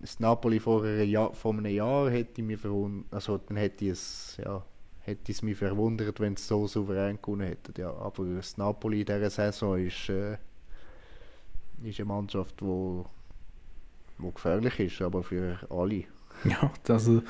das 0.00 0.20
Napoli 0.20 0.60
vor, 0.60 0.82
einem 0.84 1.08
Jahr, 1.08 1.32
vor 1.34 1.52
einem 1.52 1.66
Jahr 1.66 2.10
hätte 2.10 2.42
mich 2.42 2.60
verwundert, 2.60 3.06
also 3.12 3.38
dann 3.38 3.56
hätte 3.56 3.84
ich 3.86 3.90
es, 3.92 4.38
ja, 4.44 4.62
hätte 5.04 5.32
es 5.32 5.42
mich 5.42 5.56
verwundert, 5.58 6.20
wenn 6.20 6.34
es 6.34 6.46
so 6.46 6.66
souverän 6.66 7.18
gewonnen 7.20 7.46
hätte. 7.48 7.80
Ja, 7.80 7.92
aber 7.92 8.24
das 8.36 8.56
Napoli 8.56 9.00
in 9.00 9.06
dieser 9.06 9.30
Saison 9.30 9.78
ist, 9.78 10.08
äh, 10.08 10.36
ist 11.82 11.98
eine 11.98 12.06
Mannschaft, 12.06 12.60
die 12.60 12.64
wo, 12.64 13.06
wo 14.18 14.30
gefährlich 14.30 14.78
ist, 14.78 15.02
aber 15.02 15.22
für 15.22 15.58
alle. 15.70 16.04
Ja, 16.44 16.72
das, 16.84 17.08
äh, 17.08 17.20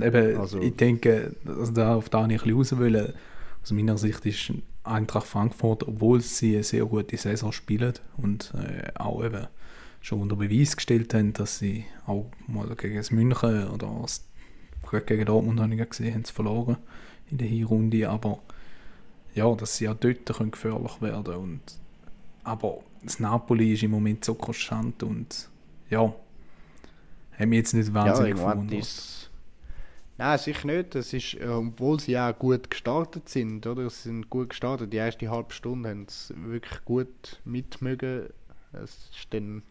eben, 0.00 0.38
Also- 0.38 0.60
ich 0.60 0.76
denke, 0.76 1.34
also 1.46 1.72
da, 1.72 1.94
auf 1.96 2.08
da 2.08 2.26
bisschen 2.26 2.54
raus 2.54 2.76
will, 2.78 3.14
aus 3.62 3.72
meiner 3.72 3.96
Sicht 3.98 4.24
ist 4.26 4.52
Eintracht 4.84 5.26
Frankfurt, 5.26 5.88
obwohl 5.88 6.20
sie 6.20 6.54
eine 6.54 6.62
sehr 6.64 6.84
gute 6.84 7.16
Saison 7.16 7.52
spielen 7.52 7.94
und 8.18 8.52
äh, 8.54 8.90
auch 8.98 9.24
eben 9.24 9.46
schon 10.02 10.20
unter 10.20 10.36
Beweis 10.36 10.76
gestellt 10.76 11.14
haben, 11.14 11.32
dass 11.32 11.58
sie 11.58 11.86
auch 12.06 12.30
mal 12.46 12.68
gegen 12.76 12.96
das 12.96 13.10
München 13.10 13.68
oder 13.68 13.90
das, 14.02 14.28
gegen 15.06 15.24
Dortmund 15.24 15.60
habe 15.60 15.74
ich 15.74 15.88
gesehen, 15.88 16.14
haben 16.14 16.24
sie 16.24 16.32
verloren 16.34 16.76
in 17.30 17.38
der 17.38 17.48
Hinrunde, 17.48 18.08
aber 18.08 18.38
ja, 19.34 19.52
dass 19.54 19.76
sie 19.76 19.88
auch 19.88 19.96
dort 19.96 20.26
können 20.26 20.50
gefährlich 20.50 21.00
werden 21.00 21.34
und 21.34 21.60
aber 22.44 22.80
das 23.02 23.20
Napoli 23.20 23.72
ist 23.72 23.82
im 23.82 23.90
Moment 23.90 24.24
so 24.24 24.34
konstant 24.34 25.02
und 25.02 25.48
ja, 25.90 26.14
Haben 27.38 27.48
mich 27.48 27.58
jetzt 27.58 27.74
nicht 27.74 27.92
wahnsinnig 27.92 28.36
ja, 28.36 28.48
verwundert. 28.48 28.78
ist 28.80 29.24
Nein, 30.16 30.38
sicher 30.38 30.66
nicht. 30.66 30.94
Das 30.94 31.12
ist, 31.12 31.34
äh, 31.34 31.46
obwohl 31.46 31.98
sie 31.98 32.16
auch 32.18 32.38
gut 32.38 32.70
gestartet 32.70 33.28
sind, 33.28 33.66
oder? 33.66 33.90
Sie 33.90 34.02
sind 34.04 34.30
gut 34.30 34.50
gestartet. 34.50 34.92
Die 34.92 34.98
erste 34.98 35.28
halbe 35.28 35.52
Stunde 35.52 35.88
haben 35.90 36.06
sie 36.08 36.34
wirklich 36.44 36.84
gut 36.84 37.40
mitmögen. 37.44 38.28
Es 38.72 39.10
ist 39.10 39.26
dann, 39.30 39.62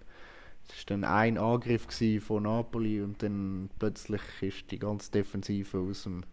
es 0.67 0.79
ist 0.79 0.89
dann 0.89 1.05
ein 1.05 1.37
Angriff 1.37 1.87
von 2.21 2.43
Napoli 2.43 3.01
und 3.01 3.23
dann 3.23 3.69
plötzlich 3.79 4.21
ist 4.41 4.71
die 4.71 4.79
ganze 4.79 5.11
Defensive 5.11 5.77
aus 5.77 6.03
dem, 6.03 6.23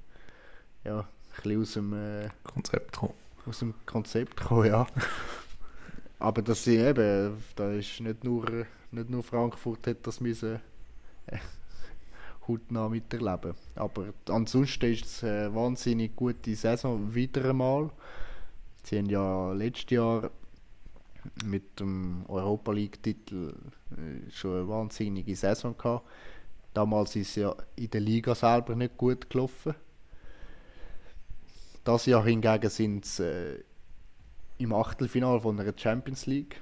ja, 0.84 1.00
ein 1.00 1.06
bisschen 1.42 1.62
aus 1.62 1.72
dem, 1.72 1.92
äh, 1.92 2.28
Konzept 2.44 2.92
gekommen. 2.92 3.14
aus 3.46 3.58
dem 3.58 3.74
Konzept 3.86 4.36
gekommen, 4.36 4.66
ja. 4.66 4.86
Aber 6.18 6.42
das 6.42 6.64
sie 6.64 6.76
eben, 6.76 7.42
da 7.56 7.72
ist 7.72 8.00
nicht 8.00 8.24
nur, 8.24 8.66
nicht 8.90 9.08
nur 9.08 9.22
Frankfurt 9.22 9.86
hat 9.86 10.06
das 10.06 10.20
müssen 10.20 10.60
äh, 11.26 11.38
hautnah 12.46 12.88
miterleben. 12.88 13.54
Aber 13.74 14.12
ansonsten 14.28 14.92
ist 14.92 15.04
es 15.06 15.24
eine 15.24 15.54
wahnsinnig 15.54 16.14
gute 16.16 16.54
Saison 16.54 17.14
wieder 17.14 17.50
einmal. 17.50 17.90
Sie 18.82 18.98
haben 18.98 19.08
ja 19.08 19.52
letztes 19.52 19.90
Jahr 19.90 20.30
mit 21.44 21.80
dem 21.80 22.24
Europa 22.28 22.72
League-Titel 22.72 23.54
äh, 23.92 24.30
schon 24.30 24.56
eine 24.56 24.68
wahnsinnige 24.68 25.36
Saison 25.36 25.76
gehabt. 25.76 26.06
Damals 26.74 27.16
ist 27.16 27.30
es 27.30 27.36
ja 27.36 27.54
in 27.76 27.90
der 27.90 28.00
Liga 28.00 28.34
selber 28.34 28.74
nicht 28.74 28.96
gut 28.96 29.28
gelaufen. 29.28 29.74
Das 31.84 32.06
Jahr 32.06 32.24
hingegen 32.24 32.70
sind 32.70 33.04
sie 33.04 33.24
äh, 33.24 33.64
im 34.58 34.72
Achtelfinale 34.74 35.40
von 35.40 35.58
einer 35.58 35.72
Champions 35.76 36.26
League, 36.26 36.60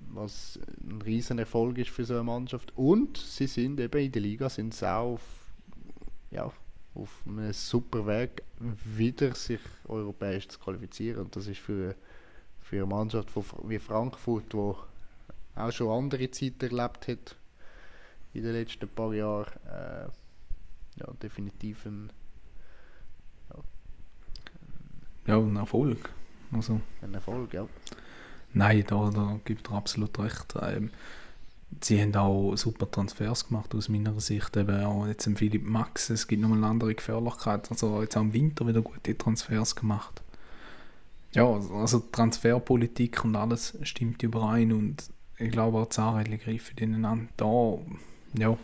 was 0.00 0.58
ein 0.82 1.00
riesen 1.02 1.38
Erfolg 1.38 1.78
ist 1.78 1.90
für 1.90 2.04
so 2.04 2.14
eine 2.14 2.24
Mannschaft. 2.24 2.72
Und 2.76 3.16
sie 3.16 3.46
sind 3.46 3.78
eben 3.78 4.04
in 4.04 4.12
der 4.12 4.22
Liga 4.22 4.48
sind 4.48 4.74
sie 4.74 4.90
auch 4.90 5.14
auf, 5.14 5.22
ja, 6.30 6.50
auf 6.94 7.22
einem 7.26 7.52
super 7.52 8.06
Weg, 8.06 8.42
wieder 8.58 9.34
sich 9.34 9.60
europäisch 9.86 10.48
zu 10.48 10.58
qualifizieren. 10.58 11.26
Und 11.26 11.36
das 11.36 11.46
ist 11.46 11.60
für, 11.60 11.94
für 12.60 12.76
eine 12.76 12.86
Mannschaft 12.86 13.28
wie 13.64 13.78
Frankfurt, 13.78 14.52
wo 14.54 14.76
auch 15.54 15.72
schon 15.72 15.88
andere 15.88 16.30
Zeiten 16.30 16.64
erlebt 16.64 17.08
hat 17.08 17.36
in 18.34 18.42
den 18.42 18.52
letzten 18.52 18.88
paar 18.88 19.14
Jahren, 19.14 19.52
äh, 19.66 20.08
ja, 21.00 21.12
definitiv 21.22 21.86
ein, 21.86 22.10
Ja, 25.26 25.38
ein 25.38 25.56
Erfolg. 25.56 26.10
Also, 26.52 26.80
ein 27.02 27.14
Erfolg. 27.14 27.52
Ja. 27.52 27.66
nein, 28.52 28.84
da, 28.86 29.10
da 29.10 29.40
gibt 29.44 29.68
er 29.70 29.76
absolut 29.76 30.18
recht. 30.18 30.54
Ähm, 30.62 30.90
sie 31.80 32.00
haben 32.00 32.14
auch 32.14 32.56
super 32.56 32.90
Transfers 32.90 33.48
gemacht 33.48 33.74
aus 33.74 33.88
meiner 33.88 34.18
Sicht. 34.20 34.56
Eben 34.56 34.84
auch 34.84 35.06
jetzt 35.06 35.26
im 35.26 35.36
Philipp 35.36 35.64
Max, 35.64 36.10
es 36.10 36.26
gibt 36.28 36.42
nochmal 36.42 36.58
eine 36.58 36.68
andere 36.68 36.94
Gefährlichkeit. 36.94 37.70
Also 37.70 38.00
jetzt 38.02 38.16
auch 38.16 38.22
im 38.22 38.32
Winter 38.32 38.66
wieder 38.66 38.82
gute 38.82 39.16
Transfers 39.16 39.74
gemacht. 39.74 40.22
Ja, 41.32 41.44
also 41.44 42.02
Transferpolitik 42.12 43.24
und 43.24 43.36
alles 43.36 43.76
stimmt 43.82 44.22
überein 44.22 44.72
und 44.72 45.10
ich 45.38 45.50
glaube 45.50 45.78
auch 45.78 45.98
Anregeln 45.98 46.40
greifen 46.40 46.78
ineinander. 46.78 47.28
Da, 47.36 47.78
ja, 48.38 48.56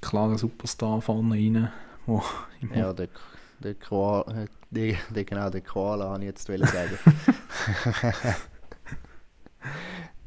klarer 0.00 0.38
Superstar 0.38 1.00
vorne 1.00 1.34
rein, 1.34 1.72
wo 2.06 2.22
Ja, 2.74 2.92
der, 2.92 3.08
der 3.60 3.74
Koala, 3.74 4.46
der, 4.70 4.94
der, 5.10 5.24
genau, 5.24 5.50
der 5.50 5.60
Koala 5.62 6.10
habe 6.10 6.20
ich 6.20 6.26
jetzt 6.26 6.46
sagen. 6.66 6.98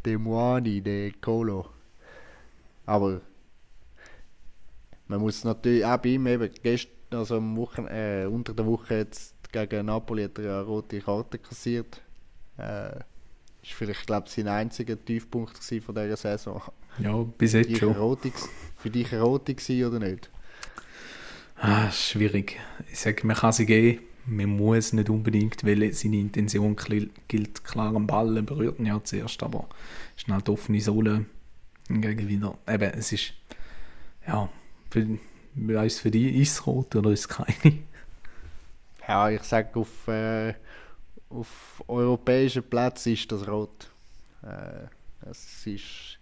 der 0.05 0.19
Moani, 0.19 0.81
der 0.81 1.11
Colo. 1.21 1.67
Aber 2.85 3.21
man 5.07 5.19
muss 5.21 5.43
natürlich 5.43 5.85
auch 5.85 5.97
bei 5.97 6.09
ihm 6.09 6.27
eben 6.27 6.49
gestern, 6.63 6.91
also 7.11 7.37
am 7.37 7.55
Wochen, 7.57 7.85
äh, 7.87 8.25
unter 8.29 8.53
der 8.53 8.65
Woche 8.65 8.95
jetzt 8.95 9.35
gegen 9.51 9.85
Napoli 9.85 10.23
hat 10.23 10.37
er 10.39 10.45
ja 10.45 10.55
eine 10.59 10.65
rote 10.65 10.99
Karte 11.01 11.37
kassiert. 11.37 12.01
Äh, 12.57 12.95
ist 13.61 13.73
vielleicht, 13.73 14.07
glaube 14.07 14.27
ich, 14.27 14.33
sein 14.33 14.47
einziger 14.47 14.97
Tiefpunkt 15.03 15.57
von 15.81 15.93
dieser 15.95 16.15
Saison. 16.17 16.61
ja, 16.99 17.13
bis 17.37 17.53
jetzt 17.53 17.77
schon. 17.77 17.93
g's- 18.29 18.47
für 18.77 18.89
dich 18.89 19.11
eine 19.13 19.21
rote 19.21 19.53
oder 19.87 19.99
nicht? 19.99 20.31
Ah, 21.63 21.91
schwierig. 21.91 22.59
Ich 22.91 23.01
sage, 23.01 23.27
man 23.27 23.35
kann 23.35 23.51
sie 23.51 23.67
geben, 23.67 23.99
man 24.25 24.57
muss 24.57 24.93
nicht 24.93 25.11
unbedingt, 25.11 25.63
weil 25.63 25.93
seine 25.93 26.17
Intention 26.17 26.75
gilt 27.27 27.63
klar 27.63 27.95
am 27.95 28.07
Ball, 28.07 28.35
er 28.35 28.41
berührt 28.41 28.79
ihn 28.79 28.87
ja 28.87 28.99
zuerst, 29.03 29.43
aber 29.43 29.69
es 30.17 30.23
ist 30.23 30.33
halt 30.33 30.49
offene 30.49 30.81
Sohle 30.81 31.25
hingegen 31.87 32.27
wieder. 32.27 32.57
Eben, 32.67 32.91
es 32.95 33.11
ist, 33.11 33.33
ja, 34.25 34.49
für, 34.89 35.19
weiss 35.53 35.99
für 35.99 36.09
dich, 36.09 36.35
ist 36.35 36.53
es 36.53 36.65
rot 36.65 36.95
oder 36.95 37.11
ist 37.11 37.19
es 37.19 37.27
keine? 37.27 37.77
Ja, 39.07 39.29
ich 39.29 39.43
sage, 39.43 39.79
auf, 39.79 40.07
äh, 40.07 40.55
auf 41.29 41.83
europäischen 41.87 42.63
Plätzen 42.63 43.13
ist 43.13 43.31
das 43.31 43.47
rot. 43.47 43.91
Äh, 44.41 44.87
es 45.29 45.67
ist, 45.67 46.17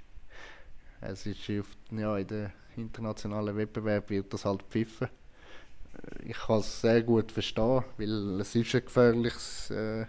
es 0.99 1.25
ist 1.25 1.47
ja, 1.47 2.17
in 2.17 2.27
den 2.27 2.51
internationalen 2.75 3.55
Wettbewerb 3.55 4.09
wird 4.09 4.33
das 4.33 4.43
halt 4.43 4.63
pfiffen. 4.63 5.07
Äh, 5.93 6.29
Ich 6.31 6.37
kann 6.37 6.59
es 6.59 6.81
sehr 6.81 7.03
gut 7.03 7.31
verstehen, 7.31 7.83
weil 7.97 8.39
es 8.41 8.55
ist 8.55 8.75
ein 8.75 8.85
gefährliches, 8.85 9.69
äh, 9.71 10.05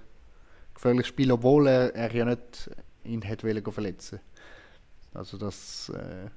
gefährliches 0.75 1.09
Spiel, 1.09 1.33
obwohl 1.33 1.69
er, 1.69 1.95
er 1.95 2.15
ja 2.15 2.25
nicht 2.25 2.71
ihn 3.05 3.23
go 3.63 3.71
verletzen. 3.71 4.21
Also 5.15 5.39
das 5.39 5.91
äh, 5.91 6.31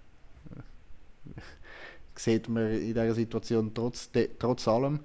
sieht 2.15 2.49
man 2.49 2.71
in 2.71 2.87
dieser 2.87 3.13
Situation 3.13 3.73
trotz, 3.73 4.11
de, 4.11 4.29
trotz 4.39 4.67
allem. 4.67 4.99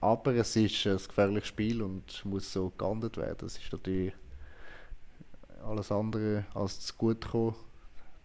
Aber 0.00 0.34
es 0.34 0.56
ist 0.56 0.86
ein 0.86 0.98
gefährliches 0.98 1.48
Spiel 1.48 1.82
und 1.82 2.24
muss 2.24 2.52
so 2.52 2.72
geahndet 2.78 3.16
werden. 3.16 3.38
Das 3.40 3.56
ist 3.58 3.72
natürlich 3.72 4.14
alles 5.64 5.90
andere 5.92 6.46
als 6.54 6.80
zu 6.80 6.94
gut 6.94 7.28
kommen, 7.28 7.56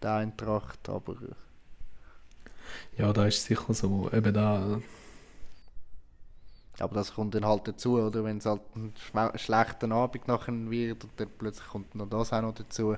der 0.02 0.14
Eintracht. 0.16 0.88
Aber 0.88 1.16
Ja, 2.96 3.12
da 3.12 3.26
ist 3.26 3.38
es 3.38 3.44
sicher 3.46 3.74
so. 3.74 4.10
Eben 4.12 4.34
da, 4.34 4.80
Aber 6.78 6.94
das 6.94 7.14
kommt 7.14 7.34
dann 7.34 7.46
halt 7.46 7.68
dazu, 7.68 7.98
oder? 8.00 8.24
Wenn 8.24 8.38
es 8.38 8.46
halt 8.46 8.62
ein 8.76 8.92
schme- 8.96 9.36
schlechter 9.38 9.90
Abend 9.92 10.28
nachher 10.28 10.54
wird 10.70 11.04
und 11.04 11.12
dann 11.18 11.28
plötzlich 11.38 11.68
kommt 11.68 11.94
noch 11.94 12.08
das 12.08 12.32
auch 12.32 12.42
noch 12.42 12.54
dazu, 12.54 12.96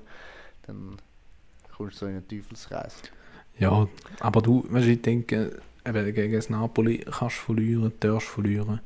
dann 0.62 0.98
kommst 1.76 1.96
du 1.96 2.00
so 2.00 2.06
in 2.06 2.16
einen 2.16 2.28
Teufelskreis. 2.28 3.04
ja, 3.58 3.86
aber 4.20 4.42
du, 4.42 4.64
weißt, 4.68 4.88
ich 4.88 5.02
denke, 5.02 5.60
eben 5.86 6.14
gegen 6.14 6.32
das 6.34 6.50
Napoli 6.50 6.98
kannst 6.98 7.38
du 7.38 7.42
verlieren, 7.42 7.92
darfst 8.00 8.28
verlieren. 8.28 8.80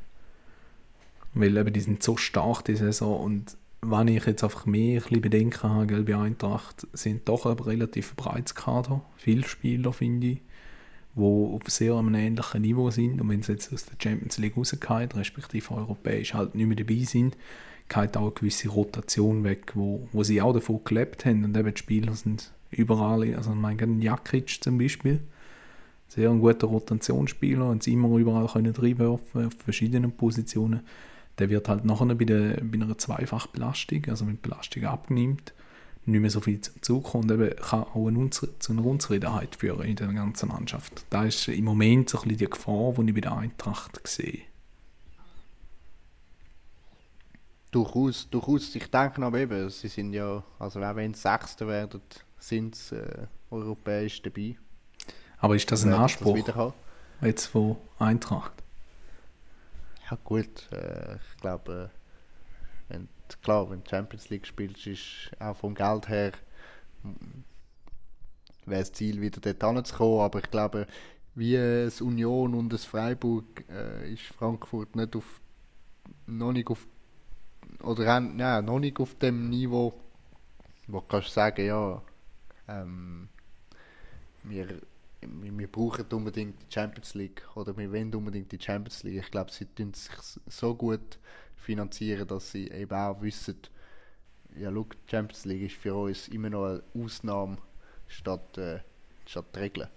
Weil 1.34 1.56
eben 1.56 1.72
die 1.72 1.80
sind 1.80 2.02
so 2.02 2.16
stark 2.16 2.64
die 2.64 2.76
Saison 2.76 3.20
und 3.20 3.56
wenn 3.80 4.08
ich 4.08 4.26
jetzt 4.26 4.42
einfach 4.42 4.66
mehr 4.66 5.02
ein 5.08 5.20
Bedenken 5.20 5.62
habe, 5.70 5.86
gell, 5.86 6.02
bei 6.02 6.16
Eintracht, 6.16 6.86
sind 6.92 7.28
doch 7.28 7.46
ein 7.46 7.58
relativ 7.58 8.16
breites 8.16 8.54
Kader, 8.54 9.02
viele 9.16 9.46
Spieler 9.46 9.92
finde 9.92 10.26
ich, 10.28 10.40
die 11.16 11.20
auf 11.20 11.62
sehr 11.66 11.94
einem 11.94 12.14
ähnlichen 12.14 12.62
Niveau 12.62 12.90
sind 12.90 13.20
und 13.20 13.28
wenn 13.28 13.42
sie 13.42 13.52
jetzt 13.52 13.72
aus 13.72 13.86
der 13.86 13.96
Champions 14.02 14.38
League 14.38 14.56
rausgehen, 14.56 15.10
respektive 15.14 15.74
europäisch 15.74 16.34
halt 16.34 16.54
nicht 16.54 16.66
mehr 16.66 16.76
dabei 16.76 17.04
sind, 17.04 17.36
geht 17.88 18.16
auch 18.16 18.22
eine 18.22 18.30
gewisse 18.32 18.68
Rotation 18.68 19.44
weg, 19.44 19.72
wo, 19.74 20.08
wo 20.12 20.22
sie 20.22 20.42
auch 20.42 20.52
davon 20.52 20.80
gelebt 20.84 21.24
haben 21.24 21.44
und 21.44 21.56
eben 21.56 21.72
die 21.72 21.78
Spieler 21.78 22.14
sind 22.14 22.52
überall, 22.70 23.34
also 23.34 23.50
ich 23.50 23.56
meine, 23.56 24.04
Jakic 24.04 24.62
zum 24.62 24.78
Beispiel, 24.78 25.20
sehr 26.08 26.30
ein 26.30 26.40
guter 26.40 26.66
Rotationsspieler 26.66 27.68
und 27.68 27.82
sie 27.82 27.92
immer 27.92 28.16
überall 28.16 28.46
können 28.46 28.74
reinwerfen 28.74 29.46
auf 29.46 29.52
verschiedenen 29.62 30.12
Positionen. 30.12 30.80
Der 31.38 31.50
wird 31.50 31.68
halt 31.68 31.84
nachher 31.84 32.14
bei, 32.14 32.24
der, 32.24 32.60
bei 32.62 32.82
einer 32.82 32.98
Zweifachbelastung, 32.98 34.06
also 34.08 34.24
die 34.24 34.38
Belastung 34.40 34.84
abnimmt, 34.84 35.52
nicht 36.08 36.20
mehr 36.20 36.30
so 36.30 36.40
viel 36.40 36.60
zum 36.60 36.82
Zug 36.82 37.04
kommt, 37.04 37.30
eben 37.30 37.54
kann 37.56 37.84
auch 37.84 38.08
eine 38.08 38.18
Unzre 38.18 38.58
zu 38.58 38.72
einer 38.72 38.84
Unzufriedenheit 38.84 39.56
führen 39.56 39.82
in 39.82 39.96
der 39.96 40.08
ganzen 40.08 40.48
Mannschaft. 40.48 41.04
Da 41.10 41.24
ist 41.24 41.48
im 41.48 41.64
Moment 41.64 42.10
so 42.10 42.18
ein 42.18 42.28
bisschen 42.28 42.38
die 42.38 42.50
Gefahr, 42.50 42.94
die 42.94 43.08
ich 43.08 43.14
bei 43.14 43.20
der 43.20 43.36
Eintracht 43.36 44.00
sehe. 44.06 44.42
Durchaus, 47.70 48.28
durchaus. 48.30 48.74
Ich 48.74 48.90
denke 48.90 49.22
aber 49.22 49.38
eben, 49.38 49.68
sie 49.68 49.88
sind 49.88 50.14
ja, 50.14 50.42
also 50.58 50.80
wenn 50.80 51.12
sie 51.12 51.20
Sechster 51.20 51.68
werden, 51.68 52.00
sind 52.38 52.74
sie 52.74 52.96
äh, 52.96 53.26
europäisch 53.50 54.22
dabei. 54.22 54.56
Aber 55.38 55.54
ist 55.54 55.70
das 55.70 55.84
ein 55.84 55.92
Anspruch 55.92 56.48
haben. 56.54 56.72
jetzt 57.20 57.46
von 57.46 57.76
Eintracht? 57.98 58.52
Ja 60.10 60.16
gut, 60.24 60.72
äh, 60.72 61.16
ich 61.16 61.40
glaube, 61.40 61.90
äh, 62.88 62.98
klar, 63.42 63.70
wenn 63.70 63.82
du 63.84 63.90
Champions 63.90 64.30
League 64.30 64.46
spielst, 64.46 64.86
ist 64.86 65.30
auch 65.40 65.56
vom 65.56 65.74
Geld 65.74 66.08
her 66.08 66.32
wäre 68.66 68.80
das 68.80 68.92
Ziel, 68.92 69.20
wieder 69.20 69.40
dort 69.40 69.76
hinzukommen, 69.76 70.20
aber 70.20 70.40
ich 70.40 70.50
glaube, 70.50 70.86
wie 71.34 71.54
das 71.56 72.00
Union 72.00 72.54
und 72.54 72.72
das 72.72 72.84
Freiburg 72.84 73.64
äh, 73.70 74.12
ist 74.12 74.22
Frankfurt 74.24 74.96
nicht 74.96 75.16
auf, 75.16 75.40
noch 76.26 76.52
nicht 76.52 76.68
auf, 76.68 76.86
oder 77.82 78.06
haben- 78.06 78.36
noch 78.36 78.78
nicht 78.78 79.00
auf 79.00 79.14
dem 79.16 79.50
Niveau, 79.50 79.94
wo 80.88 81.00
du 81.00 81.20
sagen, 81.22 81.66
ja, 81.66 82.02
ähm, 82.68 83.28
wir, 84.42 84.80
wir, 85.20 85.66
brauchen 85.66 86.06
unbedingt 86.12 86.60
die 86.62 86.72
Champions 86.72 87.14
League 87.14 87.42
oder 87.54 87.76
wir 87.76 87.92
wollen 87.92 88.14
unbedingt 88.14 88.52
die 88.52 88.60
Champions 88.60 89.02
League. 89.02 89.22
Ich 89.22 89.30
glaube, 89.30 89.50
sie 89.50 89.66
tun 89.66 89.92
sich 89.94 90.12
so 90.46 90.74
gut 90.74 91.18
finanzieren, 91.56 92.26
dass 92.28 92.52
sie 92.52 92.70
eben 92.70 92.92
auch 92.92 93.20
wissen, 93.20 93.56
ja, 94.56 94.70
look, 94.70 94.92
die 94.92 95.10
Champions 95.10 95.44
League 95.44 95.62
ist 95.62 95.76
für 95.76 95.94
uns 95.94 96.28
immer 96.28 96.50
noch 96.50 96.66
eine 96.66 96.82
Ausnahme 96.94 97.58
statt, 98.06 98.58
äh, 98.58 98.80
statt 99.26 99.46
die 99.54 99.58
Regel. 99.58 99.88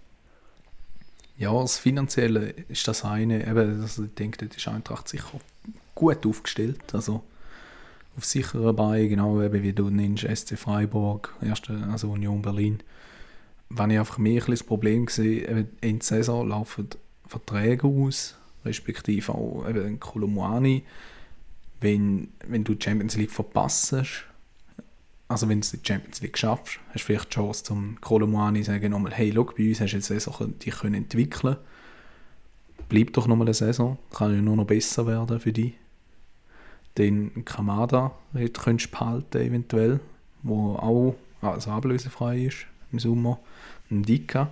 Ja, 1.38 1.52
das 1.60 1.78
Finanzielle 1.78 2.50
ist 2.68 2.86
das 2.86 3.04
eine. 3.04 3.46
Eben, 3.46 3.80
also 3.80 4.04
ich 4.04 4.14
denke, 4.14 4.46
das 4.46 4.56
ist 4.56 4.68
Eintracht 4.68 5.08
sicher 5.08 5.40
gut 5.94 6.26
aufgestellt. 6.26 6.94
Also 6.94 7.24
auf 8.16 8.24
sicheren 8.24 8.76
Beinen, 8.76 9.08
genau 9.08 9.40
eben 9.40 9.62
wie 9.62 9.72
du 9.72 9.88
nennst, 9.88 10.24
SC 10.24 10.58
Freiburg, 10.58 11.34
erste, 11.40 11.88
also 11.90 12.10
Union 12.10 12.42
Berlin. 12.42 12.82
Wenn 13.74 13.90
ich 13.90 13.98
einfach 13.98 14.18
mehr 14.18 14.42
ein 14.42 14.50
das 14.50 14.62
Problem 14.62 15.06
gesehen, 15.06 15.68
in 15.80 15.98
der 15.98 16.06
Saison 16.06 16.46
laufen 16.46 16.88
Verträge 17.26 17.86
aus, 17.86 18.36
respektive 18.64 19.34
auch 19.34 19.66
eben 19.68 19.98
Kolomwani. 19.98 20.82
Wenn, 21.80 22.28
wenn 22.46 22.64
du 22.64 22.74
die 22.74 22.84
Champions 22.84 23.16
League 23.16 23.30
verpasst, 23.30 23.94
also 25.28 25.48
wenn 25.48 25.62
du 25.62 25.68
die 25.68 25.80
Champions 25.82 26.20
League 26.20 26.36
schaffst, 26.36 26.78
hast 26.88 27.02
du 27.02 27.06
vielleicht 27.06 27.30
die 27.30 27.34
Chance 27.34 27.64
zum 27.64 27.98
Kolomwani 28.00 28.60
zu 28.60 28.66
sagen, 28.66 28.90
nochmal, 28.90 29.12
hey, 29.12 29.32
schau, 29.34 29.44
bei 29.44 29.68
uns 29.68 29.80
hast 29.80 29.92
du 29.92 29.96
eine 29.96 30.02
Saison 30.02 30.54
die 30.60 30.70
können 30.70 30.94
entwickeln 30.94 31.56
Bleib 32.88 33.14
doch 33.14 33.26
nochmal 33.26 33.46
eine 33.46 33.54
Saison, 33.54 33.96
kann 34.12 34.34
ja 34.34 34.42
nur 34.42 34.56
noch 34.56 34.66
besser 34.66 35.06
werden 35.06 35.40
für 35.40 35.52
dich. 35.52 35.72
Den 36.98 37.46
Kamada 37.46 38.12
könntest 38.34 38.92
du 38.92 38.98
behalten 38.98 39.38
eventuell, 39.38 40.00
wo 40.42 40.74
auch 40.74 41.14
also 41.40 41.70
ablösefrei 41.70 42.44
ist 42.44 42.66
im 42.92 42.98
Sommer. 42.98 43.40
Ein 43.90 44.02
Dika, 44.02 44.50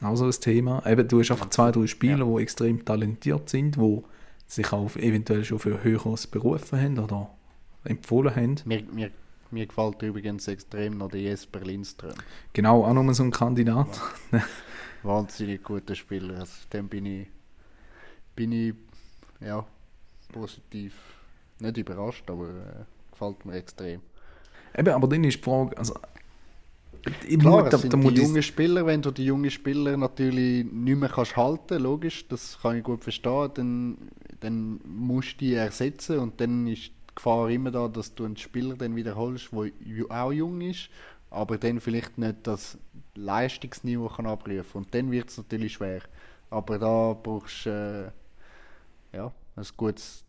auch 0.00 0.16
so 0.16 0.26
ein 0.26 0.30
Thema. 0.30 0.84
Eben, 0.86 1.08
du 1.08 1.20
hast 1.20 1.30
einfach 1.30 1.50
zwei, 1.50 1.72
drei 1.72 1.86
Spieler, 1.86 2.26
ja. 2.26 2.36
die 2.36 2.42
extrem 2.42 2.84
talentiert 2.84 3.48
sind, 3.48 3.76
die 3.76 4.02
sich 4.46 4.72
auch 4.72 4.94
eventuell 4.96 5.44
schon 5.44 5.58
für 5.58 5.82
Höheres 5.82 6.26
berufen 6.26 6.80
haben 6.80 6.98
oder 6.98 7.30
empfohlen 7.84 8.34
haben. 8.34 8.56
Mir, 8.64 8.82
mir, 8.92 9.10
mir 9.50 9.66
gefällt 9.66 10.00
übrigens 10.02 10.48
extrem 10.48 10.98
noch 10.98 11.10
der 11.10 11.20
Jesper 11.20 11.60
Lindström. 11.60 12.14
Genau, 12.52 12.84
auch 12.84 12.92
nochmal 12.92 13.14
so 13.14 13.24
ein 13.24 13.30
Kandidat. 13.30 13.88
Wahnsinnig 15.02 15.62
guter 15.62 15.94
Spieler. 15.94 16.40
Also, 16.40 16.54
dem 16.72 16.88
bin 16.88 17.06
ich, 17.06 17.28
bin 18.34 18.52
ich 18.52 18.74
ja, 19.40 19.64
positiv, 20.32 20.94
nicht 21.58 21.76
überrascht, 21.76 22.28
aber 22.30 22.48
äh, 22.48 22.84
gefällt 23.10 23.44
mir 23.44 23.54
extrem. 23.54 24.00
Eben, 24.76 24.94
aber 24.94 25.08
dann 25.08 25.24
ist 25.24 25.38
die 25.38 25.42
Frage, 25.42 25.76
also 25.76 25.94
Klar, 27.02 27.64
muss, 27.64 27.74
es 27.74 27.80
sind 27.82 27.94
die 27.94 28.22
jungen 28.22 28.42
Spieler, 28.42 28.86
wenn 28.86 29.02
du 29.02 29.10
die 29.10 29.24
jungen 29.24 29.50
Spieler 29.50 29.96
natürlich 29.96 30.64
nicht 30.64 30.98
mehr 30.98 31.08
kannst 31.08 31.36
halten, 31.36 31.82
logisch, 31.82 32.26
das 32.28 32.58
kann 32.60 32.76
ich 32.76 32.82
gut 32.82 33.02
verstehen, 33.02 33.50
dann, 33.54 33.98
dann 34.40 34.80
musst 34.84 35.34
du 35.34 35.46
die 35.46 35.54
ersetzen 35.54 36.18
und 36.18 36.40
dann 36.40 36.66
ist 36.66 36.86
die 36.86 37.14
Gefahr 37.14 37.50
immer 37.50 37.70
da, 37.70 37.88
dass 37.88 38.14
du 38.14 38.24
einen 38.24 38.36
Spieler 38.36 38.74
dann 38.76 38.96
wiederholst, 38.96 39.50
der 39.52 40.10
auch 40.10 40.32
jung 40.32 40.60
ist, 40.60 40.90
aber 41.30 41.58
dann 41.58 41.80
vielleicht 41.80 42.18
nicht 42.18 42.38
das 42.44 42.78
Leistungsniveau 43.14 44.08
kann 44.08 44.26
abrufen 44.26 44.78
und 44.78 44.94
dann 44.94 45.10
wird 45.10 45.30
es 45.30 45.38
natürlich 45.38 45.74
schwer. 45.74 46.00
Aber 46.50 46.78
da 46.78 47.14
brauchst 47.20 47.66
du 47.66 48.12
äh, 49.12 49.16
ja, 49.16 49.32
ein 49.56 49.66
gutes 49.76 50.24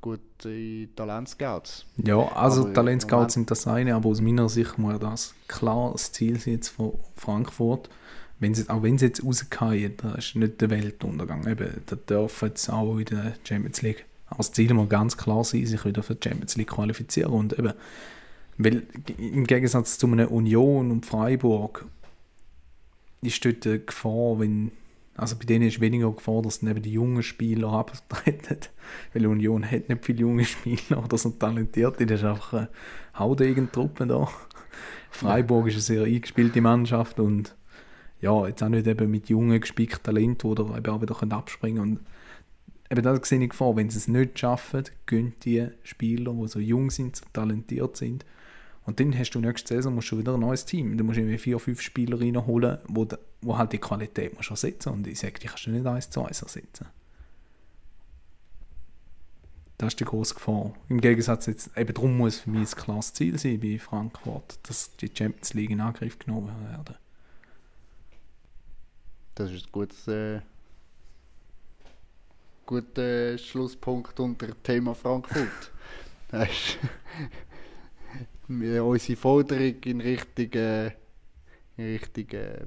gute 0.00 0.88
Talentscouts. 0.94 1.86
Ja, 2.04 2.18
also 2.32 2.64
Talentscouts 2.72 3.34
sind 3.34 3.50
das 3.50 3.66
eine, 3.66 3.94
aber 3.94 4.08
aus 4.08 4.20
meiner 4.20 4.48
Sicht 4.48 4.78
muss 4.78 4.98
das 4.98 5.34
klar 5.48 5.92
das 5.92 6.12
Ziel 6.12 6.38
sein 6.38 6.54
jetzt 6.54 6.68
von 6.68 6.98
Frankfurt. 7.16 7.88
Wenn 8.38 8.54
sie, 8.54 8.68
auch 8.68 8.82
wenn 8.82 8.98
sie 8.98 9.06
jetzt 9.06 9.24
rausgehen, 9.24 9.96
das 9.96 10.18
ist 10.18 10.36
nicht 10.36 10.60
der 10.60 10.70
Weltuntergang. 10.70 11.46
Eben, 11.46 11.82
da 11.86 11.96
dürfen 11.96 12.48
jetzt 12.48 12.68
auch 12.68 12.98
in 12.98 13.04
der 13.06 13.34
Champions 13.44 13.82
League 13.82 14.04
als 14.38 14.52
Ziel 14.52 14.72
muss 14.74 14.88
ganz 14.88 15.16
klar 15.16 15.44
sein, 15.44 15.66
sich 15.66 15.84
wieder 15.84 16.02
für 16.02 16.14
die 16.14 16.28
Champions 16.28 16.56
League 16.56 16.70
qualifizieren. 16.70 17.32
Und 17.32 17.58
eben, 17.58 17.72
weil 18.58 18.82
im 19.18 19.46
Gegensatz 19.46 19.98
zu 19.98 20.06
einer 20.06 20.30
Union 20.30 20.90
und 20.90 21.06
Freiburg 21.06 21.86
ist 23.22 23.44
dort 23.44 23.64
die 23.64 23.84
Gefahr, 23.84 24.38
wenn 24.38 24.70
also 25.16 25.36
bei 25.36 25.44
denen 25.44 25.68
ist 25.68 25.80
weniger 25.80 26.10
Gefahr, 26.12 26.42
dass 26.42 26.62
neben 26.62 26.82
die 26.82 26.92
jungen 26.92 27.22
Spieler 27.22 27.72
abtreten. 27.72 28.58
Weil 29.12 29.26
Union 29.26 29.64
hat 29.70 29.88
nicht 29.88 30.04
viele 30.04 30.20
junge 30.20 30.44
Spieler 30.44 31.04
oder 31.04 31.16
so 31.16 31.30
talentiert. 31.30 32.00
Das 32.00 32.10
ist 32.20 32.24
einfach 32.24 32.52
eine 32.52 32.68
Haudegen-Truppe 33.18 34.06
da. 34.06 34.28
Freiburg 35.10 35.68
ist 35.68 35.74
eine 35.74 35.82
sehr 35.82 36.02
eingespielte 36.02 36.60
Mannschaft 36.60 37.20
und 37.20 37.54
ja, 38.20 38.46
jetzt 38.48 38.62
auch 38.62 38.68
nicht 38.68 38.86
eben 38.86 39.10
mit 39.10 39.28
jungen, 39.28 39.60
gespickten 39.60 40.02
Talenten, 40.02 40.50
die 40.50 40.54
da 40.56 40.76
eben 40.76 40.92
auch 40.92 41.02
wieder 41.02 41.36
abspringen 41.36 41.82
können. 41.82 41.96
Und 41.98 42.06
eben 42.90 43.02
da 43.02 43.24
sehe 43.24 43.40
ich 43.40 43.50
Gefahr, 43.50 43.76
wenn 43.76 43.90
sie 43.90 43.98
es 43.98 44.08
nicht 44.08 44.38
schaffen, 44.38 44.84
gehen 45.06 45.34
die 45.44 45.68
Spieler, 45.84 46.32
die 46.32 46.48
so 46.48 46.58
jung 46.58 46.90
sind, 46.90 47.14
so 47.14 47.24
talentiert 47.32 47.96
sind, 47.96 48.24
und 48.86 49.00
dann 49.00 49.16
hast 49.18 49.30
du 49.30 49.40
nächste 49.40 49.74
Saison 49.74 49.94
musst 49.94 50.12
du 50.12 50.18
wieder 50.18 50.34
ein 50.34 50.40
neues 50.40 50.66
Team. 50.66 50.96
Du 50.96 51.04
musst 51.04 51.18
irgendwie 51.18 51.38
vier, 51.38 51.58
fünf 51.58 51.80
Spieler 51.80 52.20
reinholen, 52.20 52.78
wo, 52.86 53.06
wo 53.44 53.56
halt 53.58 53.72
die 53.72 53.78
Qualität 53.78 54.34
musst 54.34 54.50
ersetzen 54.50 54.90
Und 54.90 55.06
ich 55.06 55.18
sage, 55.18 55.38
die 55.38 55.46
kannst 55.46 55.66
du 55.66 55.70
nicht 55.70 55.86
eins 55.86 56.10
zu 56.10 56.24
eins 56.24 56.42
ersetzen. 56.42 56.86
Das 59.78 59.88
ist 59.88 60.00
die 60.00 60.04
große 60.04 60.34
Gefahr. 60.34 60.72
Im 60.88 61.00
Gegensatz 61.00 61.46
jetzt, 61.46 61.76
eben 61.76 61.92
darum 61.92 62.16
muss 62.16 62.38
für 62.38 62.50
mich 62.50 62.72
ein 62.72 62.80
klares 62.80 63.12
Ziel 63.12 63.38
sein 63.38 63.60
bei 63.60 63.78
Frankfurt, 63.78 64.58
dass 64.68 64.96
die 64.96 65.10
Champions 65.12 65.52
League 65.54 65.70
in 65.70 65.80
Angriff 65.80 66.18
genommen 66.18 66.54
werden. 66.70 66.94
Das 69.34 69.50
ist 69.50 69.66
ein 69.66 69.72
gutes, 69.72 70.06
äh, 70.06 70.40
guter 72.66 73.36
Schlusspunkt 73.36 74.18
unter 74.20 74.62
Thema 74.62 74.94
Frankfurt. 74.94 75.72
unsere 78.48 79.16
Forderung 79.16 79.82
in 79.82 80.00
Richtung, 80.00 80.52
äh, 80.52 80.92
äh, 81.76 82.00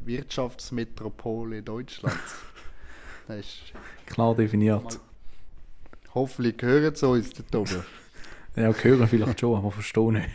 Wirtschaftsmetropole 0.03 1.63
Deutschlands. 1.63 2.35
das 3.27 3.39
ist 3.39 3.73
Klar 4.05 4.35
definiert. 4.35 4.99
Hoffentlich 6.13 6.61
hören 6.61 6.95
sie 6.95 7.07
uns 7.07 7.31
dort 7.31 7.55
oben. 7.55 7.85
ja, 8.55 8.73
hören 8.73 9.07
vielleicht 9.07 9.39
schon, 9.39 9.57
aber 9.57 9.71
verstehen 9.71 10.13
nicht. 10.13 10.29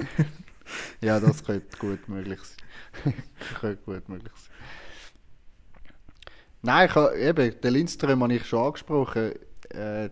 ja, 1.00 1.18
das 1.20 1.44
könnte 1.44 1.76
gut 1.78 2.08
möglich 2.08 2.40
sein. 2.40 3.14
könnte 3.60 3.82
gut 3.84 4.08
möglich 4.08 4.32
sein. 4.34 4.52
Nein, 6.62 6.88
ich 6.88 6.94
habe, 6.94 7.18
eben, 7.18 7.60
den 7.60 7.72
Lindström 7.72 8.22
habe 8.22 8.34
ich 8.34 8.46
schon 8.46 8.66
angesprochen. 8.66 9.32
Äh, 9.70 10.10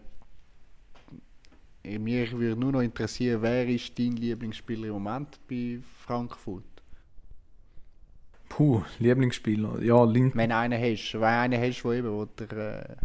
mich 1.84 2.32
würde 2.32 2.60
nur 2.60 2.72
noch 2.72 2.80
interessieren, 2.80 3.40
wer 3.42 3.66
ist 3.68 3.96
dein 3.98 4.12
Lieblingsspieler 4.12 4.88
im 4.88 4.94
Moment 4.94 5.38
bei 5.48 5.80
Frankfurt? 6.04 6.64
Puh, 8.50 8.82
Lieblingsspieler. 8.98 9.80
Ja, 9.80 10.04
Lind 10.04 10.36
Wenn 10.36 10.52
einen 10.52 10.78
hast, 10.78 11.14
wenn 11.14 11.22
einen 11.22 11.62
hast, 11.62 11.82
der 11.82 11.92
eben, 11.92 12.12
wo 12.12 12.26
dir, 12.26 12.52
äh, 12.52 12.96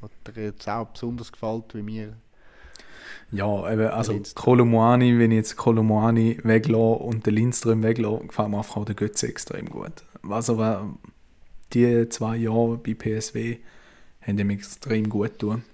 wo 0.00 0.08
dir 0.30 0.44
jetzt 0.44 0.68
auch 0.68 0.86
besonders 0.86 1.32
gefällt 1.32 1.74
wie 1.74 1.82
mir. 1.82 2.12
Ja, 3.32 3.72
eben, 3.72 3.88
also 3.88 4.20
Kolomoani, 4.34 5.18
wenn 5.18 5.30
ich 5.30 5.38
jetzt 5.38 5.56
Kolomoani 5.56 6.38
weglasse 6.44 7.02
und 7.02 7.26
den 7.26 7.34
Lindström 7.34 7.82
weglasse, 7.82 8.26
gefällt 8.26 8.50
mir 8.50 8.58
einfach 8.58 8.76
auch 8.76 8.84
der 8.84 8.94
Götze 8.94 9.26
extrem 9.26 9.70
gut. 9.70 10.04
Also 10.28 10.96
die 11.72 12.08
zwei 12.10 12.36
Jahre 12.36 12.76
bei 12.76 12.94
PSW 12.94 13.56
haben 14.20 14.38
ihm 14.38 14.50
extrem 14.50 15.08
gut 15.08 15.38
getan 15.38 15.64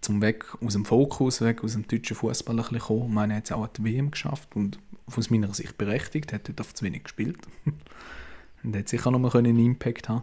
zum 0.00 0.20
weg 0.20 0.44
aus 0.64 0.74
dem 0.74 0.84
Fokus, 0.84 1.40
weg 1.40 1.64
aus 1.64 1.72
dem 1.72 1.86
deutschen 1.86 2.16
Fußball 2.16 2.56
ein 2.56 2.62
bisschen 2.62 2.78
kommen. 2.78 3.30
Er 3.30 3.36
hat 3.36 3.44
es 3.44 3.52
auch 3.52 3.64
an 3.64 3.70
die 3.76 3.84
WM 3.84 4.10
geschafft 4.10 4.54
und 4.54 4.78
aus 5.06 5.30
meiner 5.30 5.52
Sicht 5.54 5.78
berechtigt, 5.78 6.32
hat 6.32 6.48
dort 6.48 6.60
auf 6.60 6.74
zu 6.74 6.84
wenig 6.84 7.04
gespielt. 7.04 7.38
und 8.62 8.76
hat 8.76 8.88
sicher 8.88 9.10
noch 9.10 9.18
mal 9.18 9.34
einen 9.36 9.58
Impact 9.58 10.08
haben 10.08 10.22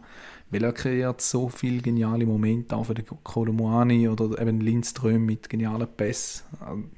weil 0.52 0.64
er 0.64 0.74
kreiert 0.74 1.22
so 1.22 1.50
viele 1.50 1.82
geniale 1.82 2.26
Momente, 2.26 2.76
auch 2.76 2.86
für 2.86 2.94
den 2.94 3.06
Kolomoani 3.24 4.08
oder 4.08 4.40
eben 4.40 4.62
Lindström 4.62 5.26
mit 5.26 5.50
genialen 5.50 5.88
Pässen. 5.88 6.46
Ähm, 6.66 6.90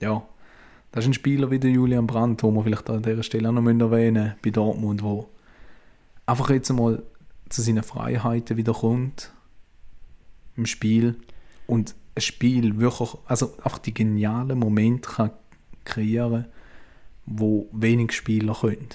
ja, 0.00 0.22
das 0.92 1.04
ist 1.04 1.10
ein 1.10 1.14
Spieler 1.14 1.50
wie 1.50 1.58
der 1.58 1.70
Julian 1.70 2.06
Brandt, 2.06 2.42
wo 2.42 2.50
wir 2.52 2.62
vielleicht 2.62 2.88
an 2.90 3.02
dieser 3.02 3.22
Stelle 3.22 3.48
auch 3.48 3.52
noch 3.52 3.66
erwähnen 3.66 4.24
müssen, 4.24 4.36
bei 4.42 4.50
Dortmund, 4.50 5.02
wo 5.02 5.28
einfach 6.26 6.50
jetzt 6.50 6.70
einmal 6.70 7.02
zu 7.48 7.62
seinen 7.62 7.82
Freiheiten 7.82 8.56
wieder 8.56 8.72
kommt 8.72 9.32
im 10.56 10.66
Spiel 10.66 11.16
und 11.66 11.94
ein 12.14 12.20
Spiel 12.20 12.78
wirklich, 12.78 13.14
also 13.26 13.56
einfach 13.56 13.78
die 13.78 13.94
genialen 13.94 14.58
Momente 14.58 15.08
kann 15.08 15.30
kreieren 15.84 16.46
wo 17.26 17.68
wenig 17.72 18.12
Spieler 18.12 18.54
können. 18.54 18.88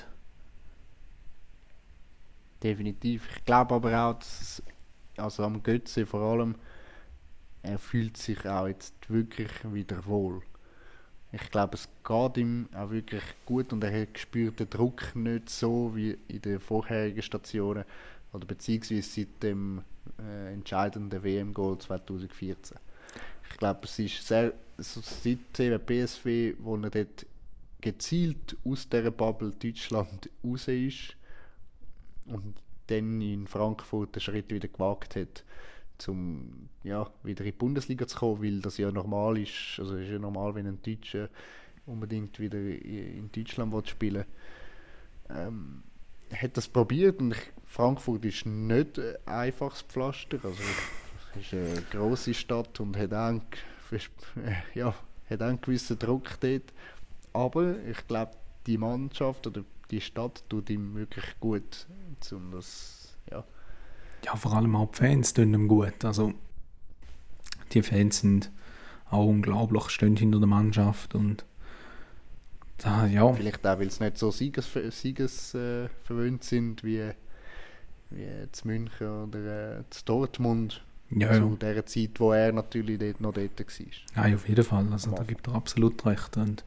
Definitiv. 2.62 3.28
Ich 3.36 3.46
glaube 3.46 3.76
aber 3.76 4.06
auch, 4.06 4.14
dass 4.20 4.42
es, 4.42 4.64
also 5.18 5.44
am 5.44 5.62
Götze 5.64 6.06
vor 6.06 6.22
allem, 6.22 6.56
er 7.62 7.80
fühlt 7.80 8.18
sich 8.18 8.46
auch 8.48 8.68
jetzt 8.68 8.94
wirklich 9.10 9.52
wieder 9.64 10.06
wohl. 10.06 10.42
ich 11.32 11.52
glaube, 11.52 11.76
es 11.76 11.88
geht 12.04 12.38
ihm 12.38 12.68
auch 12.74 12.90
wirklich 12.90 13.24
gut 13.46 13.74
und 13.74 13.84
er 13.84 14.08
spürt 14.16 14.60
den 14.60 14.70
Druck 14.70 15.16
nicht 15.16 15.50
so 15.50 15.96
wie 15.96 16.18
in 16.28 16.42
den 16.42 16.60
vorherigen 16.60 17.22
Stationen 17.22 17.84
oder 18.34 18.46
beziehungsweise 18.46 19.02
seit 19.02 19.44
dem 19.44 19.84
äh, 20.20 20.54
entscheidenden 20.54 21.24
WM-Goal 21.24 21.78
2014. 21.78 22.78
Ich 23.52 23.58
glaube, 23.58 23.82
es 23.84 24.00
ist 24.00 24.28
sehr, 24.28 24.54
also 24.78 25.02
seit 25.02 25.60
eben 25.60 25.80
PSV, 25.86 26.58
wo 26.60 26.76
er 26.78 26.90
dort 26.90 27.26
gezielt 27.82 28.58
aus 28.66 28.90
dieser 28.90 29.12
Bubble 29.12 29.52
Deutschland 29.52 30.30
raus 30.44 30.68
ist 30.68 31.16
und 32.26 32.56
dann 32.88 33.22
in 33.22 33.48
Frankfurt 33.48 34.16
den 34.16 34.22
Schritt 34.22 34.52
wieder 34.52 34.68
gewagt 34.68 35.16
hat, 35.16 35.44
um 36.08 36.70
ja, 36.84 37.10
wieder 37.24 37.42
in 37.42 37.52
die 37.52 37.58
Bundesliga 37.58 38.08
zu 38.08 38.18
kommen, 38.18 38.44
weil 38.44 38.62
das 38.62 38.78
ja 38.78 38.92
normal 38.92 39.38
ist. 39.38 39.80
Also 39.80 39.96
ist 39.96 40.10
ja 40.10 40.20
normal, 40.20 40.56
wenn 40.56 40.68
ein 40.68 40.82
Deutscher 40.82 41.30
unbedingt 41.86 42.40
wieder 42.40 42.60
in 42.60 43.30
Deutschland 43.32 43.88
spielen 43.88 44.26
will. 45.30 45.36
Ähm, 45.38 45.84
hat 46.36 46.58
das 46.58 46.68
probiert 46.68 47.20
und 47.20 47.36
Frankfurt 47.66 48.26
ist 48.26 48.46
nicht 48.46 49.00
ein 49.00 49.16
einfaches 49.26 49.82
Pflaster. 49.84 50.40
Also 50.44 50.62
ist 51.40 51.54
eine 51.54 51.82
große 51.92 52.34
Stadt 52.34 52.80
und 52.80 52.98
hat 52.98 53.14
auch, 53.14 53.28
einen, 53.28 53.42
ja, 54.74 54.94
hat 55.30 55.42
auch 55.42 55.48
einen 55.48 55.62
gewissen 55.62 56.00
Druck 56.00 56.40
dort. 56.40 56.74
Aber 57.34 57.78
ich 57.86 58.08
glaube, 58.08 58.32
die 58.66 58.78
Mannschaft 58.78 59.48
oder 59.48 59.64
die 59.92 60.02
Stadt 60.02 60.44
tut 60.50 60.70
ihm 60.70 60.96
wirklich 60.96 61.26
gut, 61.40 61.88
um 62.32 62.52
das, 62.52 63.16
ja. 63.32 63.44
Ja, 64.26 64.36
vor 64.36 64.54
allem 64.54 64.76
auch 64.76 64.92
die 64.92 64.98
Fans 64.98 65.34
tun 65.34 65.54
ihm 65.54 65.68
gut. 65.68 66.04
Also 66.04 66.34
die 67.72 67.84
Fans 67.84 68.20
sind 68.20 68.52
auch 69.10 69.26
unglaublich, 69.26 69.90
stehen 69.90 70.18
hinter 70.18 70.40
der 70.40 70.48
Mannschaft 70.48 71.16
und 71.16 71.46
da, 72.78 73.06
ja. 73.08 73.32
Vielleicht 73.34 73.66
auch, 73.66 73.80
weil 73.80 73.90
sie 73.90 74.04
nicht 74.04 74.18
so 74.18 74.30
siegesverwöhnt 74.30 74.94
Sieges, 74.94 75.54
äh, 75.56 75.88
sind 76.42 76.84
wie, 76.84 77.12
wie 78.12 78.52
zu 78.52 78.68
München 78.68 79.24
oder 79.24 79.80
äh, 79.80 79.84
zu 79.90 80.06
Dortmund. 80.06 80.84
Ja, 81.10 81.34
zu 81.34 81.58
ja. 81.62 81.74
der 81.74 81.86
Zeit, 81.86 82.20
wo 82.20 82.34
er 82.34 82.52
natürlich 82.52 83.00
dort 83.00 83.22
noch 83.22 83.34
dort 83.34 83.60
war. 83.60 84.28
Ja, 84.30 84.36
auf 84.36 84.48
jeden 84.48 84.64
Fall. 84.64 84.88
Also, 84.92 85.12
da 85.12 85.24
gibt 85.24 85.48
er 85.48 85.56
absolut 85.56 86.06
recht. 86.06 86.36
Und 86.38 86.66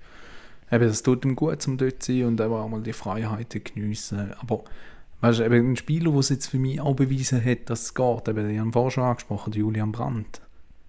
eben, 0.70 0.84
es 0.84 1.02
tut 1.02 1.24
ihm 1.24 1.36
gut, 1.36 1.66
um 1.68 1.76
dort 1.76 2.02
zu 2.02 2.12
sein 2.12 2.24
und 2.24 2.40
eben 2.40 2.52
auch 2.52 2.68
mal 2.68 2.82
die 2.82 2.92
Freiheiten 2.92 3.62
geniessen. 3.62 4.32
Aber 4.40 4.64
weißt 5.20 5.40
du, 5.40 5.44
eben 5.44 5.72
ein 5.72 5.76
Spieler, 5.76 6.10
der 6.10 6.20
es 6.20 6.30
jetzt 6.30 6.46
für 6.46 6.58
mich 6.58 6.80
auch 6.80 6.94
bewiesen 6.94 7.44
hat, 7.44 7.68
dass 7.68 7.82
es 7.82 7.94
geht, 7.94 8.28
eben, 8.28 8.50
ich 8.50 8.58
habe 8.58 8.72
vorhin 8.72 8.90
schon 8.90 9.04
angesprochen, 9.04 9.52
Julian 9.52 9.92
Brandt. 9.92 10.40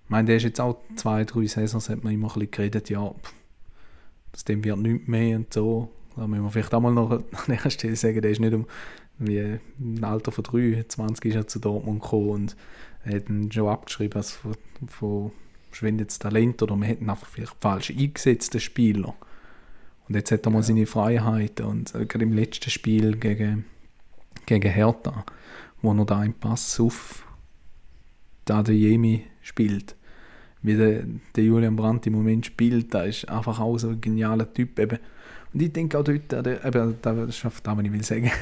Ich 0.05 0.09
meine, 0.09 0.27
der 0.27 0.37
ist 0.37 0.43
jetzt 0.43 0.61
auch 0.61 0.77
zwei, 0.95 1.23
drei 1.25 1.45
Saisons, 1.45 1.89
hat 1.89 2.03
man 2.03 2.13
immer 2.13 2.27
ein 2.27 2.33
bisschen 2.33 2.51
geredet, 2.51 2.89
ja, 2.89 3.09
pff, 3.09 3.33
aus 4.33 4.45
dem 4.45 4.63
wird 4.63 4.77
nichts 4.77 5.07
mehr 5.07 5.37
und 5.37 5.53
so. 5.53 5.91
Da 6.15 6.27
müssen 6.27 6.43
wir 6.43 6.51
vielleicht 6.51 6.73
auch 6.73 6.81
mal 6.81 6.91
noch 6.91 7.11
an 7.11 7.23
der 7.47 7.69
Stelle 7.69 7.95
sagen, 7.95 8.21
der 8.21 8.31
ist 8.31 8.39
nicht 8.39 8.53
um, 8.53 8.65
wie 9.17 9.59
im 9.79 10.03
Alter 10.03 10.31
von 10.31 10.43
23 10.43 11.25
ist 11.25 11.35
er 11.35 11.47
zu 11.47 11.59
Dortmund 11.59 12.01
gekommen 12.01 12.29
und 12.29 12.55
hat 13.05 13.29
ihn 13.29 13.51
schon 13.51 13.67
abgeschrieben 13.67 14.17
als 14.17 14.31
von, 14.31 14.55
von 14.87 15.31
verschwindendes 15.69 16.19
Talent 16.19 16.61
oder 16.61 16.75
man 16.75 16.89
hat 16.89 17.01
ihn 17.01 17.09
einfach 17.09 17.27
vielleicht 17.27 17.55
falsch 17.59 17.91
eingesetzt, 17.91 18.53
den 18.53 18.61
Spieler. 18.61 19.15
Und 20.07 20.15
jetzt 20.15 20.31
hat 20.31 20.45
er 20.45 20.51
mal 20.51 20.59
ja. 20.59 20.63
seine 20.63 20.85
Freiheit 20.85 21.61
und 21.61 21.95
äh, 21.95 22.05
gerade 22.05 22.25
im 22.25 22.33
letzten 22.33 22.69
Spiel 22.69 23.15
gegen, 23.15 23.65
gegen 24.45 24.71
Hertha, 24.71 25.25
wo 25.81 25.93
er 25.93 26.05
da 26.05 26.19
einen 26.19 26.33
Pass 26.33 26.79
auf 26.79 27.25
Adeyemi 28.49 29.23
spielt, 29.41 29.95
wie 30.61 30.75
der, 30.75 31.05
der 31.35 31.43
Julian 31.43 31.77
Brandt 31.77 32.05
im 32.07 32.13
Moment 32.13 32.45
spielt, 32.45 32.93
da 32.93 33.03
ist 33.03 33.29
einfach 33.29 33.59
auch 33.59 33.77
so 33.77 33.89
ein 33.89 34.01
genialer 34.01 34.51
Typ. 34.53 34.77
Eben. 34.77 34.99
Und 35.53 35.61
ich 35.61 35.71
denke 35.71 35.97
auch 35.97 36.03
dort, 36.03 36.33
eben, 36.33 36.97
das 37.01 37.29
ist 37.29 37.43
das, 37.45 37.53
was 37.63 37.83
ich 37.83 37.91
will 37.91 38.03
sagen. 38.03 38.31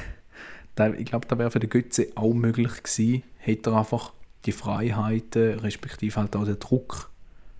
Da, 0.76 0.88
ich 0.92 1.06
glaube, 1.06 1.26
da 1.26 1.36
wäre 1.36 1.50
für 1.50 1.58
den 1.58 1.68
Götze 1.68 2.06
auch 2.14 2.32
möglich 2.32 2.84
gewesen, 2.84 3.24
hätte 3.38 3.70
er 3.70 3.78
einfach 3.78 4.12
die 4.46 4.52
Freiheiten, 4.52 5.58
respektive 5.58 6.16
halt 6.16 6.34
auch 6.36 6.44
den 6.44 6.58
Druck 6.58 7.10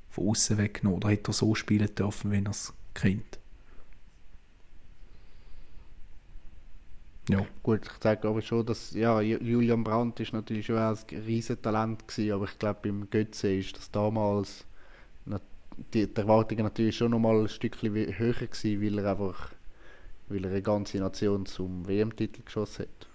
von 0.09 0.29
außen 0.29 0.59
weggenommen. 0.59 0.99
Oder 0.99 1.11
hätte 1.11 1.31
er 1.31 1.35
so 1.35 1.55
spielen 1.55 1.95
dürfen, 1.95 2.31
wenn 2.31 2.47
er 2.47 2.51
es 2.51 2.73
kennt. 2.95 3.39
Ja. 7.29 7.47
Gut, 7.63 7.83
ich 7.85 8.03
sage 8.03 8.27
aber 8.27 8.43
schon, 8.43 8.67
dass 8.67 8.93
ja, 8.93 9.21
Julian 9.21 9.85
Brandt 9.85 10.19
ist 10.19 10.33
natürlich 10.33 10.67
schon 10.67 10.79
ein 10.79 10.99
Riesentalent 11.27 12.09
gewesen, 12.09 12.33
aber 12.33 12.47
ich 12.47 12.59
glaube 12.59 12.81
beim 12.83 13.09
Götze 13.09 13.53
ist 13.55 13.77
das 13.77 13.91
damals 13.91 14.65
die, 15.95 16.07
die 16.07 16.17
Erwartungen 16.17 16.65
natürlich 16.65 16.97
schon 16.97 17.11
noch 17.13 17.19
mal 17.19 17.41
ein 17.41 17.49
Stückchen 17.49 17.95
höher 17.95 18.35
gewesen, 18.35 18.83
weil 18.83 18.99
er 18.99 19.13
einfach 19.13 19.53
weil 20.29 20.45
er 20.45 20.51
eine 20.51 20.63
ganze 20.63 20.99
Nation 20.99 21.45
zum 21.47 21.89
WM-Titel 21.89 22.43
geschossen 22.45 22.87
hat. 22.87 23.10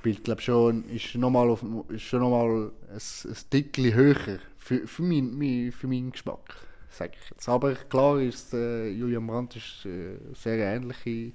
Spielt 0.00 0.24
glaube 0.24 0.40
schon 0.40 0.84
ist 0.88 1.14
noch 1.14 1.28
mal 1.28 1.50
auf, 1.50 1.62
ist 1.90 2.04
schon 2.04 2.20
noch 2.20 2.30
mal 2.30 2.70
ein, 2.88 2.90
ein 2.94 3.34
Stückchen 3.34 3.92
höher 3.92 4.38
für, 4.56 4.86
für, 4.86 5.02
mein, 5.02 5.72
für 5.72 5.86
meinen 5.88 6.10
Geschmack, 6.10 6.56
sage 6.88 7.12
ich 7.20 7.30
jetzt. 7.30 7.46
Aber 7.50 7.74
klar 7.74 8.18
ist 8.18 8.54
äh, 8.54 8.88
Julian 8.88 9.26
Brandt 9.26 9.56
ist 9.56 9.84
äh, 9.84 10.16
sehr 10.32 10.74
ähnliche 10.74 11.32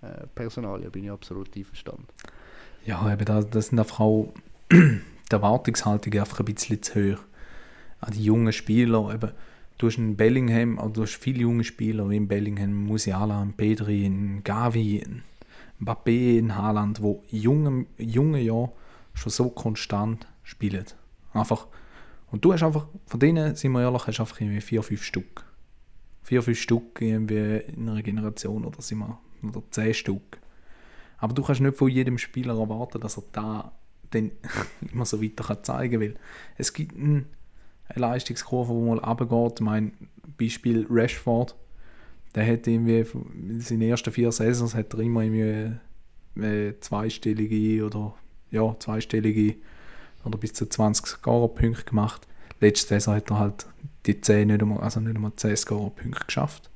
äh, 0.00 0.28
Personalien, 0.32 0.92
bin 0.92 1.06
ich 1.06 1.10
absolut 1.10 1.56
einverstanden. 1.56 2.06
Ja, 2.86 3.12
eben 3.12 3.24
das, 3.24 3.50
das 3.50 3.66
sind 3.66 3.80
einfach 3.80 3.98
auch 3.98 4.32
die 4.72 5.00
Erwartungshaltung 5.28 6.12
einfach 6.14 6.38
ein 6.38 6.44
bisschen 6.44 6.80
zu 6.80 7.16
hoch 7.16 7.20
an 8.00 8.12
die 8.12 8.22
jungen 8.22 8.52
Spieler. 8.52 9.12
Eben, 9.12 9.32
du 9.78 9.86
hast 9.88 9.98
in 9.98 10.16
Bellingham, 10.16 10.78
oder 10.78 10.90
du 10.92 11.02
hast 11.02 11.16
viele 11.16 11.40
junge 11.40 11.64
Spieler 11.64 12.08
wie 12.08 12.16
in 12.16 12.28
Bellingham, 12.28 12.72
Musiala, 12.72 13.44
Pedri, 13.56 14.40
Gavi, 14.44 15.04
Mbappé, 15.80 16.38
in 16.38 16.56
Haaland, 16.56 17.02
wo 17.02 17.22
junge, 17.28 17.86
junge 17.98 18.40
Jahr 18.40 18.72
schon 19.14 19.30
so 19.30 19.50
konstant 19.50 20.26
spielen. 20.42 20.86
Einfach. 21.32 21.66
Und 22.30 22.44
du 22.44 22.52
hast 22.52 22.62
einfach, 22.62 22.86
von 23.06 23.20
denen, 23.20 23.54
sind 23.56 23.72
wir 23.72 23.82
ehrlich, 23.82 24.06
hast 24.06 24.20
einfach 24.20 24.40
irgendwie 24.40 24.60
vier, 24.60 24.82
fünf 24.82 25.02
Stück. 25.02 25.44
Vier, 26.22 26.42
fünf 26.42 26.58
Stück 26.58 27.00
irgendwie 27.00 27.58
in 27.72 27.88
einer 27.88 28.02
Generation 28.02 28.64
oder 28.64 28.82
sind 28.82 28.98
wir 28.98 29.18
oder 29.42 29.62
zehn 29.70 29.94
Stück. 29.94 30.38
Aber 31.18 31.34
du 31.34 31.42
kannst 31.42 31.60
nicht 31.60 31.76
von 31.76 31.88
jedem 31.88 32.18
Spieler 32.18 32.58
erwarten, 32.58 33.00
dass 33.00 33.16
er 33.16 33.24
da 33.32 33.72
dann 34.10 34.32
immer 34.92 35.04
so 35.04 35.22
weiter 35.22 35.44
kann 35.44 35.64
zeigen 35.64 36.00
will. 36.00 36.16
Es 36.56 36.72
gibt 36.72 36.96
eine 36.96 37.24
Leistungskurve, 37.94 38.72
die 38.72 38.80
mal 38.80 38.98
runtergeht. 38.98 39.60
Mein 39.60 39.92
Beispiel 40.38 40.86
Rashford, 40.88 41.54
der 42.38 42.46
hat 42.46 42.68
irgendwie 42.68 43.04
in 43.48 43.60
seinen 43.60 43.82
ersten 43.82 44.12
vier 44.12 44.30
Saisons 44.30 44.72
hat 44.72 44.94
er 44.94 45.00
immer 45.00 45.22
irgendwie 45.22 45.72
äh, 46.40 46.74
zweistellige 46.78 47.84
oder 47.84 48.14
ja, 48.52 48.76
zweistellige 48.78 49.56
oder 50.24 50.38
bis 50.38 50.52
zu 50.52 50.68
20 50.68 51.04
Scorerpunkte 51.04 51.82
gemacht. 51.82 52.28
Letzte 52.60 52.90
Saison 52.90 53.16
hat 53.16 53.30
er 53.32 53.38
halt 53.40 53.66
die 54.06 54.20
10 54.20 54.46
nicht 54.46 54.62
einmal, 54.62 54.78
also 54.78 55.00
nicht 55.00 55.16
einmal 55.16 55.32
10 55.34 55.56
Scorerpunkte 55.56 56.26
geschafft. 56.26 56.70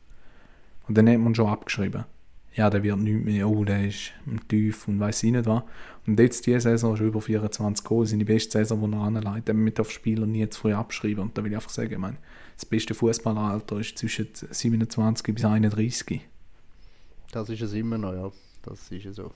Und 0.88 0.98
dann 0.98 1.08
hat 1.08 1.20
man 1.20 1.32
schon 1.36 1.46
abgeschrieben 1.46 2.06
ja, 2.54 2.68
der 2.68 2.82
wird 2.82 2.98
nicht 2.98 3.24
mehr, 3.24 3.48
oh, 3.48 3.64
der 3.64 3.86
ist 3.86 4.12
im 4.26 4.46
Tief 4.46 4.86
und 4.86 5.00
weiß 5.00 5.22
ich 5.22 5.32
nicht 5.32 5.46
was. 5.46 5.62
Und 6.06 6.18
jetzt 6.20 6.46
diese 6.46 6.60
Saison 6.60 6.96
schon 6.96 7.08
über 7.08 7.20
24 7.20 7.84
Goal, 7.84 8.06
sind 8.06 8.18
die 8.18 8.24
beste 8.24 8.58
Saison, 8.58 8.90
die 8.90 8.96
er 8.96 9.02
anleitet. 9.02 9.56
Man 9.56 9.72
darf 9.72 9.90
Spieler 9.90 10.26
nie 10.26 10.48
zu 10.50 10.60
früh 10.60 10.74
abschreiben. 10.74 11.20
Und 11.20 11.38
da 11.38 11.42
will 11.42 11.50
ich 11.50 11.56
einfach 11.56 11.70
sagen, 11.70 11.92
ich 11.92 11.98
meine, 11.98 12.18
das 12.62 12.68
beste 12.68 12.94
Fußballalter 12.94 13.80
ist 13.80 13.98
zwischen 13.98 14.28
27 14.32 15.34
bis 15.34 15.44
31. 15.44 16.20
Das 17.32 17.48
ist 17.48 17.60
es 17.60 17.72
immer 17.72 17.98
noch, 17.98 18.12
ja. 18.12 18.30
Das 18.62 18.88
ist 18.92 19.04
es 19.04 19.16
so. 19.16 19.32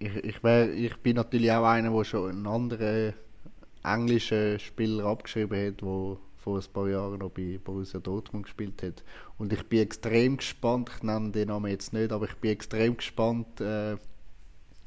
Ich, 0.00 0.16
ich, 0.16 0.42
wär, 0.42 0.72
ich 0.72 0.96
bin 0.96 1.16
natürlich 1.16 1.52
auch 1.52 1.64
einer, 1.64 1.90
der 1.90 2.04
schon 2.04 2.30
einen 2.30 2.46
anderen 2.48 3.14
englischen 3.84 4.58
Spieler 4.58 5.04
abgeschrieben 5.04 5.68
hat, 5.68 5.80
der 5.82 6.16
vor 6.38 6.58
ein 6.58 6.72
paar 6.72 6.88
Jahren 6.88 7.20
noch 7.20 7.30
bei 7.30 7.60
Borussia 7.62 8.00
Dortmund 8.00 8.46
gespielt 8.46 8.82
hat. 8.82 9.04
Und 9.38 9.52
ich 9.52 9.62
bin 9.68 9.80
extrem 9.80 10.38
gespannt, 10.38 10.90
ich 10.96 11.02
nenne 11.04 11.30
den 11.30 11.48
Namen 11.48 11.70
jetzt 11.70 11.92
nicht, 11.92 12.10
aber 12.10 12.24
ich 12.24 12.34
bin 12.36 12.50
extrem 12.50 12.96
gespannt, 12.96 13.60
äh, 13.60 13.92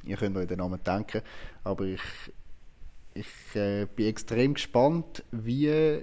ihr 0.04 0.18
könnt 0.18 0.36
euch 0.36 0.48
den 0.48 0.58
Namen 0.58 0.84
denken, 0.84 1.22
aber 1.64 1.86
ich, 1.86 2.02
ich 3.14 3.56
äh, 3.56 3.86
bin 3.96 4.08
extrem 4.08 4.54
gespannt, 4.54 5.24
wie 5.32 6.02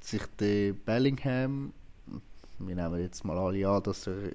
sich 0.00 0.22
der 0.38 0.72
Bellingham, 0.72 1.72
wir 2.58 2.74
nehmen 2.74 3.00
jetzt 3.00 3.24
mal 3.24 3.38
alle 3.38 3.68
an, 3.68 3.82
dass 3.82 4.06
er 4.06 4.30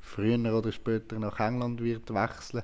früher 0.00 0.38
oder 0.54 0.72
später 0.72 1.18
nach 1.18 1.40
England 1.40 1.82
wird 1.82 2.12
wechseln, 2.12 2.62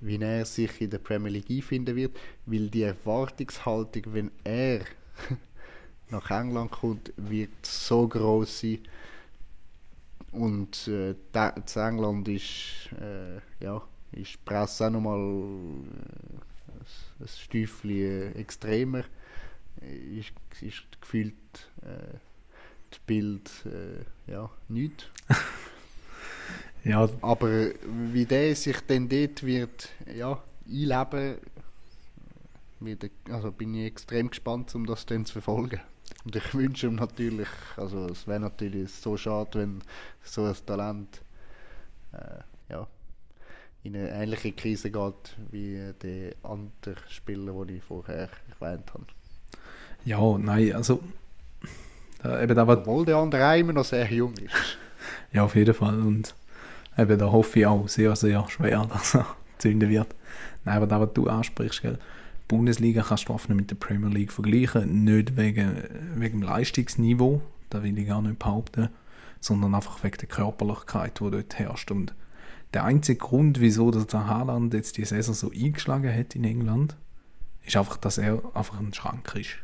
wie 0.00 0.20
er 0.20 0.44
sich 0.44 0.80
in 0.80 0.90
der 0.90 0.98
Premier 0.98 1.30
League 1.30 1.50
einfinden 1.50 1.96
wird, 1.96 2.16
weil 2.46 2.68
die 2.68 2.82
Erwartungshaltung, 2.82 4.02
wenn 4.06 4.30
er 4.44 4.80
nach 6.10 6.30
England 6.30 6.70
kommt, 6.70 7.12
wird 7.16 7.50
so 7.62 8.06
groß 8.06 8.60
sein. 8.60 8.78
Und 10.32 10.86
äh, 10.88 11.10
in 11.10 11.62
England 11.74 12.28
ist, 12.28 12.90
äh, 13.00 13.40
ja, 13.64 13.82
ist 14.12 14.34
die 14.34 14.38
Presse 14.44 14.86
auch 14.86 14.90
nochmal 14.90 15.18
äh, 15.18 16.55
ein 17.20 17.28
Stüfchen 17.28 17.90
äh, 17.90 18.30
extremer. 18.32 19.04
Ist, 19.80 20.32
ist 20.62 20.84
gefühlt 21.00 21.34
äh, 21.82 22.18
Bild, 23.06 23.50
äh, 23.66 24.30
ja, 24.30 24.50
nichts. 24.68 25.06
Ja, 26.84 27.08
Aber 27.20 27.70
wie 28.12 28.24
der 28.26 28.54
sich 28.54 28.80
dann 28.86 29.08
dort 29.08 29.42
wird 29.42 29.88
ja, 30.14 30.40
einleben, 30.68 31.38
wird, 32.78 33.10
also 33.28 33.50
bin 33.50 33.74
ich 33.74 33.86
extrem 33.86 34.30
gespannt, 34.30 34.72
um 34.76 34.86
das 34.86 35.04
dann 35.04 35.24
zu 35.24 35.32
verfolgen. 35.32 35.80
Und 36.24 36.36
ich 36.36 36.54
wünsche 36.54 36.86
ihm 36.86 36.94
natürlich, 36.94 37.48
also 37.76 38.06
es 38.06 38.28
wäre 38.28 38.38
natürlich 38.38 38.92
so 38.92 39.16
schade, 39.16 39.58
wenn 39.58 39.82
so 40.22 40.44
ein 40.44 40.54
Talent 40.64 41.22
äh, 42.12 42.38
ja, 42.68 42.86
in 43.86 43.96
eine 43.96 44.10
ähnliche 44.10 44.52
Krise 44.52 44.90
geht 44.90 45.36
wie 45.50 45.92
der 46.02 46.32
andere 46.42 46.96
Spieler, 47.08 47.64
den 47.64 47.76
ich 47.76 47.84
vorher 47.84 48.28
erwähnt 48.58 48.92
habe. 48.92 49.06
ja, 50.04 50.38
nein, 50.38 50.72
also 50.72 51.00
da, 52.22 52.42
eben 52.42 52.56
da, 52.56 52.66
was 52.66 52.78
Obwohl 52.78 53.04
der 53.04 53.16
andere 53.16 53.58
immer 53.58 53.72
noch 53.72 53.84
sehr 53.84 54.10
jung 54.12 54.34
ist. 54.34 54.52
Ja, 55.32 55.44
auf 55.44 55.54
jeden 55.54 55.74
Fall. 55.74 56.00
Und 56.00 56.34
eben, 56.98 57.18
da 57.18 57.30
hoffe 57.30 57.60
ich 57.60 57.66
auch 57.66 57.86
sehr, 57.88 58.16
sehr 58.16 58.44
schwer, 58.48 58.86
dass 58.92 59.14
er 59.14 59.26
zünden 59.58 59.88
wird. 59.88 60.08
Nein, 60.64 60.76
aber 60.78 60.86
das, 60.86 61.00
was 61.00 61.12
du 61.12 61.28
ansprichst, 61.28 61.82
gell? 61.82 61.98
die 62.42 62.48
Bundesliga 62.48 63.02
kannst 63.02 63.28
du 63.28 63.34
oft 63.34 63.48
nicht 63.48 63.56
mit 63.56 63.70
der 63.70 63.76
Premier 63.76 64.08
League 64.08 64.32
vergleichen. 64.32 65.04
Nicht 65.04 65.36
wegen, 65.36 65.84
wegen 66.16 66.40
dem 66.40 66.42
Leistungsniveau, 66.42 67.40
da 67.70 67.84
will 67.84 67.96
ich 67.96 68.08
gar 68.08 68.20
nicht 68.20 68.38
behaupten, 68.40 68.88
sondern 69.40 69.76
einfach 69.76 70.02
wegen 70.02 70.16
der 70.16 70.28
Körperlichkeit, 70.28 71.20
die 71.20 71.30
dort 71.30 71.56
herrscht. 71.56 71.90
Und 71.92 72.12
der 72.76 72.84
einzige 72.84 73.18
Grund, 73.18 73.58
wieso 73.60 73.90
dass 73.90 74.06
der 74.06 74.26
Haaland 74.26 74.74
jetzt 74.74 74.98
die 74.98 75.04
Saison 75.06 75.34
so 75.34 75.50
eingeschlagen 75.50 76.14
hat 76.14 76.34
in 76.36 76.44
England, 76.44 76.94
ist 77.64 77.74
einfach, 77.76 77.96
dass 77.96 78.18
er 78.18 78.42
einfach 78.54 78.78
ein 78.78 78.92
Schrank 78.92 79.34
ist. 79.34 79.56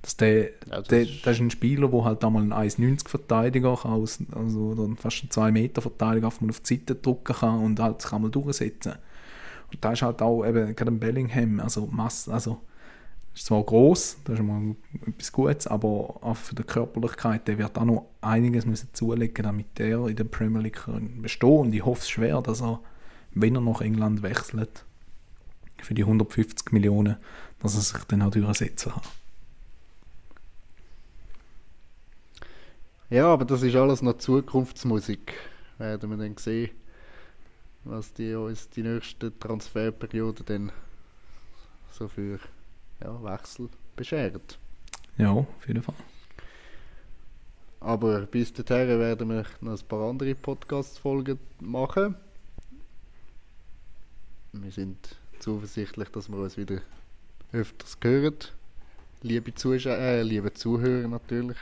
Dass 0.00 0.16
der, 0.16 0.44
Ja, 0.44 0.50
das 0.78 0.88
der, 0.88 1.02
ist- 1.02 1.26
das 1.26 1.34
ist 1.36 1.40
ein 1.42 1.50
Spieler, 1.50 1.88
der 1.88 2.04
halt 2.04 2.24
einmal 2.24 2.40
einen 2.42 2.52
1,90 2.54 3.08
Verteidiger 3.10 3.76
kann, 3.76 3.92
aus, 3.92 4.20
also 4.32 4.58
oder 4.68 4.96
fast 4.96 5.20
einen 5.22 5.30
2 5.30 5.52
Meter 5.52 5.82
Verteidiger 5.82 6.28
auf, 6.28 6.38
die 6.38 6.50
Seite 6.62 6.94
drücken 6.94 7.34
kann 7.34 7.58
und 7.62 7.78
halt 7.78 8.00
sich 8.00 8.10
einmal 8.12 8.30
durchsetzen. 8.30 8.94
Und 9.70 9.84
da 9.84 9.92
ist 9.92 10.00
halt 10.02 10.22
auch 10.22 10.44
eben 10.46 10.74
gerade 10.74 10.92
Bellingham, 10.92 11.60
also 11.60 11.86
Mass, 11.92 12.26
also 12.28 12.62
ist 13.36 13.46
zwar 13.46 13.62
groß, 13.62 14.16
das 14.24 14.38
ist 14.38 14.44
mal 14.44 14.74
etwas 15.06 15.30
Gutes, 15.30 15.66
aber 15.66 16.22
auch 16.22 16.36
für 16.36 16.54
die 16.54 16.62
Körperlichkeit, 16.62 17.46
der 17.46 17.58
wird 17.58 17.76
auch 17.76 17.84
noch 17.84 18.06
einiges 18.22 18.64
müssen 18.64 18.88
zulegen, 18.94 19.44
damit 19.44 19.78
der 19.78 20.06
in 20.06 20.16
der 20.16 20.24
Premier 20.24 20.62
League 20.62 20.82
bestehen. 21.20 21.50
Und 21.50 21.74
ich 21.74 21.84
hoffe 21.84 22.00
es 22.00 22.08
schwer, 22.08 22.40
dass 22.40 22.62
er, 22.62 22.80
wenn 23.32 23.54
er 23.54 23.60
nach 23.60 23.82
England 23.82 24.22
wechselt, 24.22 24.86
für 25.82 25.92
die 25.92 26.04
150 26.04 26.72
Millionen, 26.72 27.16
dass 27.60 27.74
er 27.74 27.82
sich 27.82 28.04
dann 28.04 28.22
auch 28.22 28.30
durchsetzen 28.30 28.92
kann. 28.92 29.02
Ja, 33.10 33.26
aber 33.26 33.44
das 33.44 33.62
ist 33.62 33.76
alles 33.76 34.00
noch 34.00 34.16
Zukunftsmusik. 34.16 35.34
Werden 35.76 36.08
wir 36.08 36.16
dann 36.16 36.38
sehen, 36.38 36.70
was 37.84 38.14
die 38.14 38.34
uns 38.34 38.70
die 38.70 38.82
nächsten 38.82 39.38
Transferperioden 39.38 40.46
dann 40.46 40.72
so 41.92 42.08
für 42.08 42.40
ja, 43.02 43.22
Wechsel 43.22 43.68
beschert. 43.94 44.58
Ja, 45.18 45.30
auf 45.30 45.66
jeden 45.66 45.82
Fall. 45.82 45.94
Aber 47.80 48.20
bis 48.22 48.52
dahin 48.52 48.98
werden 48.98 49.28
wir 49.28 49.46
noch 49.60 49.80
ein 49.80 49.88
paar 49.88 50.10
andere 50.10 50.34
Podcast-Folgen 50.34 51.38
machen. 51.60 52.16
Wir 54.52 54.70
sind 54.70 55.16
zuversichtlich, 55.38 56.08
dass 56.08 56.28
wir 56.28 56.38
uns 56.38 56.56
wieder 56.56 56.80
öfters 57.52 57.96
hören. 58.02 58.36
Liebe 59.22 59.54
Zuschauer, 59.54 59.98
äh, 59.98 60.22
liebe 60.22 60.52
Zuhörer 60.52 61.08
natürlich. 61.08 61.58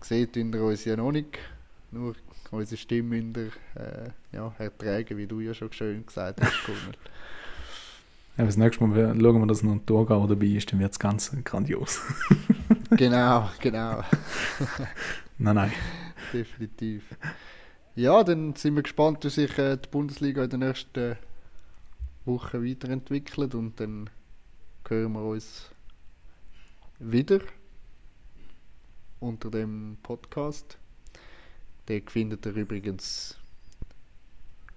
Seht 0.00 0.36
ihr 0.36 0.62
uns 0.62 0.84
ja 0.84 0.96
noch 0.96 1.12
nicht. 1.12 1.38
Nur 1.90 2.14
unsere 2.50 2.76
Stimme 2.76 3.18
in 3.18 3.32
der 3.32 3.46
äh, 3.74 4.10
ja, 4.32 4.54
ertragen, 4.58 5.16
wie 5.16 5.26
du 5.26 5.40
ja 5.40 5.54
schon 5.54 5.72
schön 5.72 6.04
gesagt 6.04 6.40
hast. 6.40 6.64
Gunnar. 6.64 6.94
Ja, 8.36 8.44
das 8.44 8.58
nächste 8.58 8.84
Mal 8.84 9.18
schauen 9.18 9.40
wir, 9.40 9.46
dass 9.46 9.62
noch 9.62 9.72
ein 9.72 9.86
Torgau 9.86 10.26
dabei 10.26 10.46
ist, 10.46 10.70
dann 10.70 10.78
wird 10.78 10.92
es 10.92 10.98
ganz 10.98 11.34
grandios. 11.44 12.00
genau, 12.90 13.48
genau. 13.60 14.02
nein, 15.38 15.54
nein. 15.54 15.72
Definitiv. 16.34 17.04
Ja, 17.94 18.22
dann 18.22 18.54
sind 18.54 18.74
wir 18.74 18.82
gespannt, 18.82 19.24
wie 19.24 19.30
sich 19.30 19.56
äh, 19.56 19.78
die 19.78 19.88
Bundesliga 19.88 20.44
in 20.44 20.50
den 20.50 20.60
nächsten 20.60 21.16
Wochen 22.26 22.62
weiterentwickelt 22.62 23.54
und 23.54 23.80
dann 23.80 24.10
hören 24.86 25.12
wir 25.12 25.22
uns 25.22 25.70
wieder 26.98 27.40
unter 29.18 29.50
dem 29.50 29.96
Podcast. 30.02 30.76
Den 31.88 32.06
findet 32.06 32.44
ihr 32.44 32.54
übrigens 32.54 33.38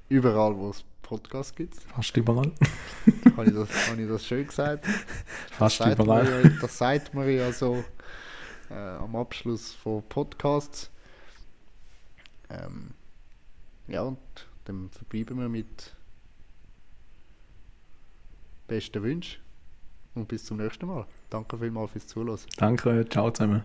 überall, 0.08 0.56
wo 0.56 0.70
es 0.70 0.86
Podcasts 1.10 1.56
gibt. 1.56 1.74
Fast 1.76 2.16
überall. 2.16 2.52
Habe 3.36 3.48
ich, 3.50 3.56
das- 3.56 3.90
habe 3.90 4.02
ich 4.04 4.08
das 4.08 4.26
schön 4.28 4.46
gesagt? 4.46 4.86
Fast 5.52 5.80
man 5.80 5.94
überall. 5.94 6.44
ja, 6.44 6.50
das 6.62 6.78
sagt 6.78 7.16
man 7.16 7.28
ja 7.28 7.52
so 7.52 7.84
äh, 8.70 8.74
am 8.76 9.16
Abschluss 9.16 9.74
von 9.74 10.04
Podcasts. 10.08 10.92
Ähm, 12.52 12.92
ja, 13.88 14.04
und 14.04 14.20
dann 14.66 14.92
verbleiben 14.92 15.40
wir 15.40 15.50
mit 15.50 15.96
besten 18.68 19.02
Wünschen 19.02 19.42
und 20.14 20.28
bis 20.28 20.46
zum 20.46 20.58
nächsten 20.58 20.86
Mal. 20.86 21.08
Danke 21.32 21.58
vielmals 21.58 21.92
fürs 21.92 22.06
Zuhören. 22.08 22.40
Danke, 22.58 23.04
ciao 23.10 23.32
zusammen. 23.32 23.64